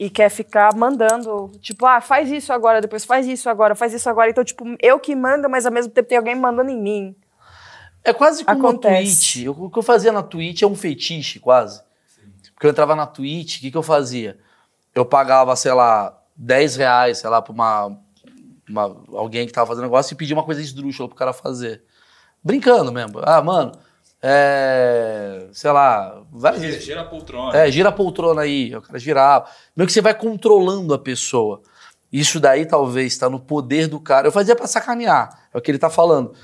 [0.00, 4.08] e quer ficar mandando, tipo, ah, faz isso agora, depois faz isso agora, faz isso
[4.08, 4.30] agora.
[4.30, 7.14] Então, tipo, eu que mando, mas ao mesmo tempo tem alguém mandando em mim.
[8.02, 9.42] É quase como Acontece.
[9.42, 9.58] a Twitch.
[9.58, 11.82] O que eu fazia na Twitch é um fetiche, quase.
[12.54, 14.38] Porque eu entrava na Twitch, o que, que eu fazia?
[14.94, 17.98] Eu pagava, sei lá, 10 reais, sei lá, pra uma,
[18.66, 21.82] uma- alguém que tava fazendo negócio e pedia uma coisa esdrúxula pro cara fazer.
[22.42, 23.20] Brincando mesmo.
[23.22, 23.72] Ah, mano,
[24.22, 25.48] é.
[25.52, 26.86] Sei lá, várias Gira, vezes.
[26.86, 27.56] gira a poltrona.
[27.58, 29.46] É, gira a poltrona aí, o cara girava.
[29.76, 31.62] Meio que você vai controlando a pessoa.
[32.12, 34.26] Isso daí talvez está no poder do cara.
[34.28, 36.34] Eu fazia pra sacanear, é o que ele tá falando.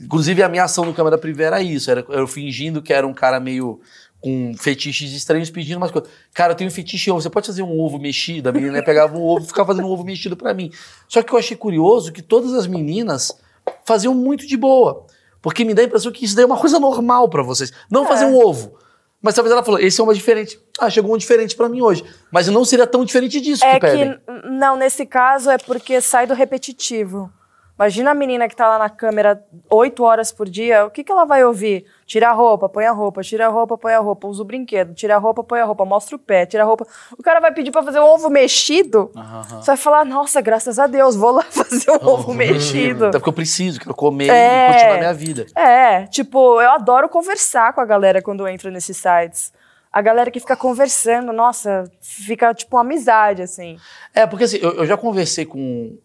[0.00, 3.14] Inclusive a minha ação no câmera privê era isso, era eu fingindo que era um
[3.14, 3.80] cara meio
[4.20, 6.10] com fetiches estranhos pedindo umas coisas.
[6.34, 8.48] Cara, eu tenho um fetiche ovo, você pode fazer um ovo mexido?
[8.48, 10.70] A menina pegava um ovo e ficava fazendo um ovo mexido pra mim.
[11.08, 13.36] Só que eu achei curioso que todas as meninas
[13.84, 15.06] faziam muito de boa.
[15.42, 17.72] Porque me dá a impressão que isso daí é uma coisa normal pra vocês.
[17.90, 18.08] Não É.
[18.08, 18.78] fazer um ovo.
[19.20, 20.58] Mas talvez ela falou, esse é uma diferente.
[20.80, 22.04] Ah, chegou um diferente pra mim hoje.
[22.30, 24.14] Mas não seria tão diferente disso É que pedem.
[24.14, 27.30] que, não, nesse caso é porque sai do repetitivo.
[27.78, 31.10] Imagina a menina que tá lá na câmera oito horas por dia, o que, que
[31.10, 31.84] ela vai ouvir?
[32.06, 34.94] Tira a roupa, põe a roupa, tira a roupa, põe a roupa, usa o brinquedo,
[34.94, 36.86] tira a roupa, põe a roupa, mostra o pé, tira a roupa.
[37.18, 39.10] O cara vai pedir pra fazer um ovo mexido,
[39.48, 43.06] você vai falar, nossa, graças a Deus, vou lá fazer um ovo mexido.
[43.06, 44.68] Até porque eu preciso, quero comer É.
[44.68, 45.46] e continuar minha vida.
[45.56, 49.52] É, tipo, eu adoro conversar com a galera quando eu entro nesses sites.
[49.90, 53.76] A galera que fica conversando, nossa, fica tipo uma amizade, assim.
[54.14, 55.96] É, porque assim, eu, eu já conversei com,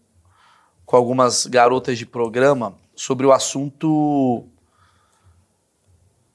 [0.87, 4.45] com algumas garotas de programa sobre o assunto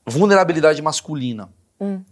[0.07, 1.49] vulnerabilidade masculina.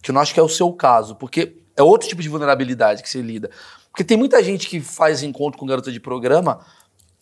[0.02, 3.02] Que eu não acho que é o seu caso, porque é outro tipo de vulnerabilidade
[3.02, 3.50] que você lida.
[3.90, 6.60] Porque tem muita gente que faz encontro com garota de programa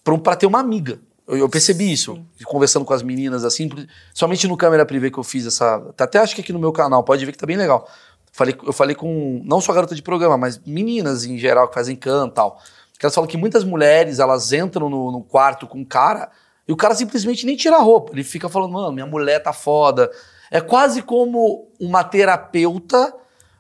[0.05, 1.01] pra, pra ter uma amiga.
[1.27, 3.69] Eu, eu percebi isso, conversando com as meninas assim,
[4.15, 5.81] somente no câmera privê que eu fiz essa.
[5.97, 7.91] tá Até acho que aqui no meu canal, pode ver que tá bem legal.
[8.31, 11.97] Falei, eu falei com não só garota de programa, mas meninas em geral que fazem
[11.97, 12.63] canto e tal.
[12.99, 16.31] Que elas falam que muitas mulheres, elas entram no, no quarto com o cara
[16.67, 18.13] e o cara simplesmente nem tira a roupa.
[18.13, 20.11] Ele fica falando, mano, minha mulher tá foda.
[20.51, 23.15] É quase como uma terapeuta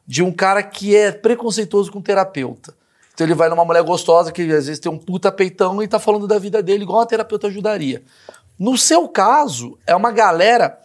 [0.06, 2.74] de um cara que é preconceituoso com terapeuta.
[3.14, 5.98] Então ele vai numa mulher gostosa que às vezes tem um puta peitão e tá
[5.98, 8.02] falando da vida dele igual a terapeuta ajudaria.
[8.58, 10.78] No seu caso, é uma galera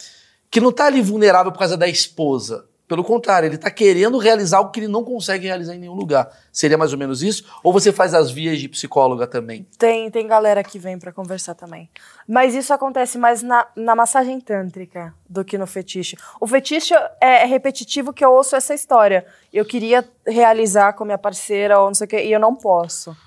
[0.49, 2.65] que não tá ali vulnerável por causa da esposa.
[2.93, 6.29] Pelo contrário, ele tá querendo realizar algo que ele não consegue realizar em nenhum lugar.
[6.51, 7.43] Seria mais ou menos isso?
[7.63, 9.65] Ou você faz as vias de psicóloga também?
[9.79, 11.89] Tem, tem galera que vem pra conversar também.
[12.27, 16.15] Mas isso acontece mais na, na massagem tântrica do que no fetiche.
[16.39, 19.25] O fetiche é, é repetitivo que eu ouço essa história.
[19.51, 23.17] Eu queria realizar com minha parceira ou não sei o quê, e eu não posso.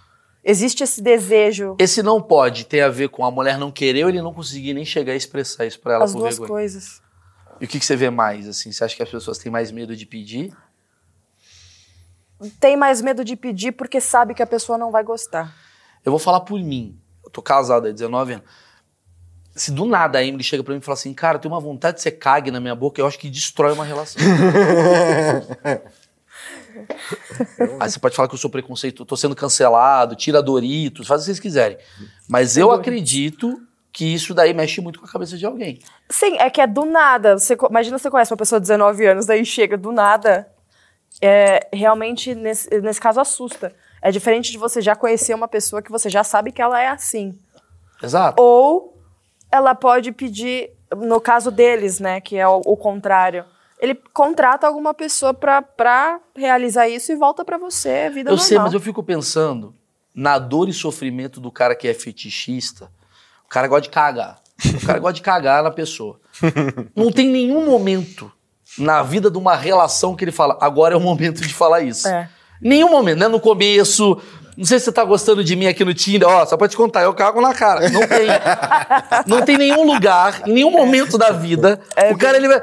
[0.44, 4.10] Existe esse desejo, Esse não pode ter a ver com a mulher não querer ou
[4.10, 6.48] ele não conseguir nem chegar a expressar isso pra ela as duas vergonha.
[6.48, 7.04] coisas.
[7.60, 8.70] E o que, que você vê mais, assim?
[8.70, 10.52] Você acha que as pessoas têm mais medo de pedir?
[12.60, 15.54] Tem mais medo de pedir porque sabe que a pessoa não vai gostar.
[16.04, 16.98] Eu vou falar por mim.
[17.24, 18.46] Eu tô casado há 19 anos.
[19.54, 21.96] Se do nada a Emily chega pra mim e fala assim, cara, tenho uma vontade
[21.96, 24.22] de ser cague na minha boca, eu acho que destrói uma relação.
[27.80, 31.22] Aí você pode falar que eu sou preconceito, tô sendo cancelado, tira Doritos, faz o
[31.22, 31.78] que vocês quiserem.
[32.28, 33.65] Mas eu acredito
[33.96, 35.78] que isso daí mexe muito com a cabeça de alguém.
[36.10, 37.38] Sim, é que é do nada.
[37.38, 40.46] Você, imagina você conhece uma pessoa de 19 anos, daí chega do nada.
[41.18, 43.74] É, realmente, nesse, nesse caso, assusta.
[44.02, 46.88] É diferente de você já conhecer uma pessoa que você já sabe que ela é
[46.88, 47.38] assim.
[48.02, 48.42] Exato.
[48.42, 49.02] Ou
[49.50, 53.46] ela pode pedir, no caso deles, né, que é o, o contrário.
[53.80, 58.32] Ele contrata alguma pessoa pra, pra realizar isso e volta pra você, é vida Eu
[58.36, 58.46] normal.
[58.46, 59.74] sei, mas eu fico pensando
[60.14, 62.94] na dor e sofrimento do cara que é fetichista.
[63.46, 64.38] O cara gosta de cagar.
[64.82, 66.18] O cara gosta de cagar na pessoa.
[66.94, 68.30] Não tem nenhum momento
[68.78, 72.08] na vida de uma relação que ele fala, agora é o momento de falar isso.
[72.08, 72.28] É.
[72.60, 73.28] Nenhum momento, né?
[73.28, 74.20] No começo.
[74.56, 76.28] Não sei se você tá gostando de mim aqui no Tinder.
[76.28, 77.88] Ó, só pra te contar, eu cago na cara.
[77.90, 78.26] Não tem.
[79.26, 81.80] não tem nenhum lugar, em nenhum momento da vida.
[82.10, 82.62] o cara, ele vai.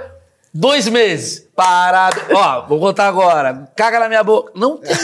[0.56, 1.48] Dois meses.
[1.56, 2.20] Parado.
[2.32, 3.68] Ó, vou contar agora.
[3.76, 4.52] Caga na minha boca.
[4.56, 4.92] Não tem.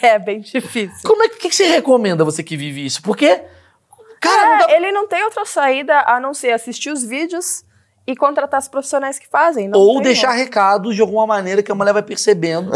[0.00, 0.96] É bem difícil.
[1.02, 3.02] Como é que, que você recomenda você que vive isso?
[3.02, 3.42] Porque.
[4.20, 7.64] Cara, não dá- É, ele não tem outra saída a não ser assistir os vídeos
[8.06, 9.68] e contratar os profissionais que fazem.
[9.68, 10.42] não Ou tem deixar outra.
[10.42, 12.70] recados de alguma maneira que a mulher vai percebendo.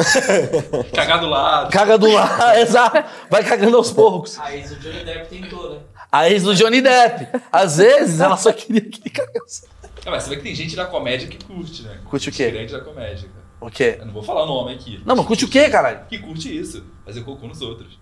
[0.95, 1.71] Cagar do lado.
[1.73, 3.03] Caga do lado, exato.
[3.31, 4.39] Vai cagando aos poucos.
[4.39, 5.81] A ex do Johnny Depp tentou, né?
[6.11, 7.41] A ex do Johnny Depp.
[7.51, 9.67] Às vezes ela só queria que ele cagasse.
[10.05, 12.01] Ah, mas você vê que tem gente da comédia que curte, né?
[12.11, 12.51] Curte o quê?
[12.51, 13.43] Grande da comédia, cara.
[13.61, 13.97] O quê?
[14.01, 15.01] Eu não vou falar o nome aqui.
[15.07, 16.01] Não, mas curte o quê, caralho?
[16.09, 16.85] Que curte isso.
[17.07, 17.99] Fazer cocô nos outros.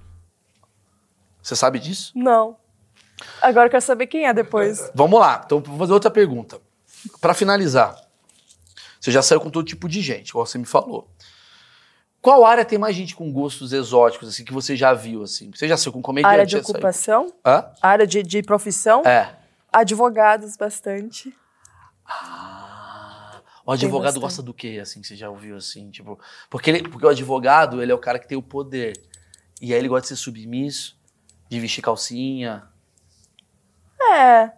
[1.43, 2.11] Você sabe disso?
[2.17, 2.57] Não.
[3.43, 4.91] Agora eu quero saber quem é depois.
[4.95, 5.43] Vamos lá.
[5.45, 6.61] Então, vou fazer outra pergunta.
[7.21, 7.97] Pra finalizar,
[9.01, 11.09] você já saiu com todo tipo de gente, igual você me falou.
[12.21, 15.51] Qual área tem mais gente com gostos exóticos, assim, que você já viu, assim?
[15.55, 16.31] Você já saiu com comediante?
[16.33, 16.63] Área de saiu?
[16.65, 17.65] ocupação, Hã?
[17.81, 19.35] área de, de profissão, É.
[19.73, 21.35] advogados bastante.
[23.65, 24.21] O advogado bastante.
[24.21, 25.91] gosta do quê, assim, que você já ouviu, assim?
[25.91, 26.19] Tipo,
[26.51, 29.01] porque, ele, porque o advogado, ele é o cara que tem o poder.
[29.61, 30.97] E aí ele gosta de ser submisso,
[31.49, 32.65] de vestir calcinha.
[34.01, 34.51] É.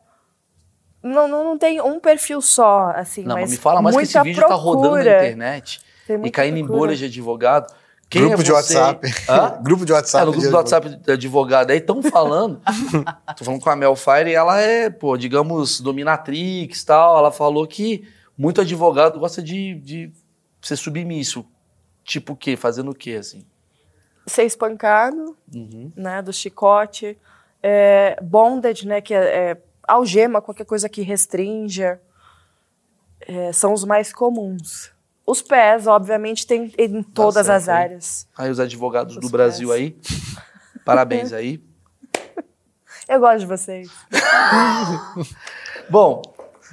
[1.02, 4.02] Não, não, não tem um perfil só, assim, Não, mas mas me fala mais que
[4.02, 5.16] esse vídeo tá rodando na procura.
[5.28, 5.80] internet
[6.24, 6.78] e caindo em procura.
[6.80, 7.72] bolhas de advogado.
[8.08, 8.76] Quem grupo é de você?
[8.78, 9.08] WhatsApp.
[9.28, 9.58] Hã?
[9.64, 10.26] grupo de É, WhatsApp.
[10.26, 12.60] no grupo de- do WhatsApp de advogado aí estão falando.
[13.36, 17.18] Tô falando com a Mel Fire e ela é, pô, digamos, dominatrix e tal.
[17.18, 18.06] Ela falou que
[18.38, 20.12] muito advogado gosta de, de
[20.60, 21.44] ser submisso.
[22.04, 22.54] Tipo o quê?
[22.56, 23.44] Fazendo o quê, assim?
[24.26, 25.90] Ser espancado, Uhum.
[25.96, 27.18] né, do chicote.
[27.62, 29.56] É, bondage, né, que é, é
[29.86, 32.00] algema, qualquer coisa que restrinja.
[33.20, 34.90] É, são os mais comuns.
[35.24, 37.74] Os pés, obviamente, tem em todas certo, as hein?
[37.74, 38.28] áreas.
[38.36, 39.80] Aí os advogados Os do Brasil pés.
[39.80, 39.96] aí,
[40.84, 41.62] parabéns aí.
[43.08, 43.88] Eu gosto de vocês.
[45.88, 46.22] Bom,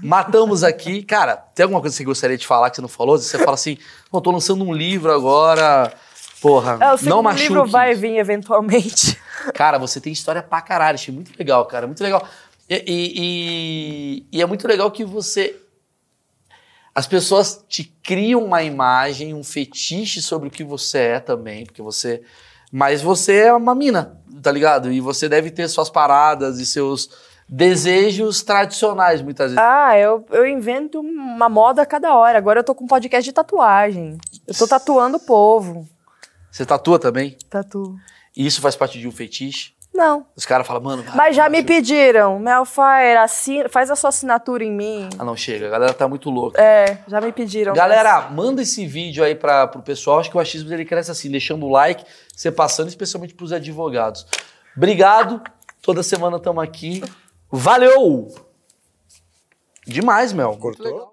[0.02, 1.03] matamos aqui.
[1.03, 3.18] Cara, tem alguma coisa que você gostaria de falar que você não falou?
[3.18, 3.78] Você fala assim,
[4.10, 5.94] "Pô, tô lançando um livro agora.
[6.41, 7.44] Porra, É, o não machuque.
[7.49, 9.20] livro vai vir eventualmente.
[9.53, 10.95] Cara, você tem história pra caralho.
[10.95, 11.86] Achei muito legal, cara.
[11.88, 12.26] Muito legal.
[12.70, 15.56] E, e- e- e é muito legal que você.
[16.94, 21.82] As pessoas te criam uma imagem, um fetiche sobre o que você é também, porque
[21.82, 22.22] você.
[22.72, 24.91] Mas você é uma mina, tá ligado?
[24.91, 27.10] E você deve ter suas paradas e seus
[27.48, 29.57] desejos tradicionais, muitas vezes.
[29.66, 32.38] Ah, eu, eu invento uma moda a cada hora.
[32.38, 34.18] Agora eu tô com um podcast de tatuagem.
[34.48, 35.88] Eu tô tatuando o povo.
[36.52, 37.38] Você tatua também?
[37.50, 37.96] Tatu.
[38.36, 39.74] E isso faz parte de um fetiche?
[39.94, 40.26] Não.
[40.36, 41.04] Os caras falam, mano.
[41.04, 45.10] vai, Mas já vai, me pediram, Melfire, assina, faz a sua assinatura em mim.
[45.18, 45.68] Ah, não, chega.
[45.68, 46.62] A galera tá muito louca.
[46.62, 47.74] É, já me pediram.
[47.74, 50.20] Galera, manda esse vídeo aí para pro pessoal.
[50.20, 54.26] Acho que o achismo dele cresce assim, deixando o like, você passando, especialmente pros advogados.
[54.78, 55.42] Obrigado.
[55.82, 57.04] Toda semana estamos aqui.
[57.52, 58.34] Valeu!
[59.86, 60.56] Demais, Mel.
[60.58, 61.09] Cortou?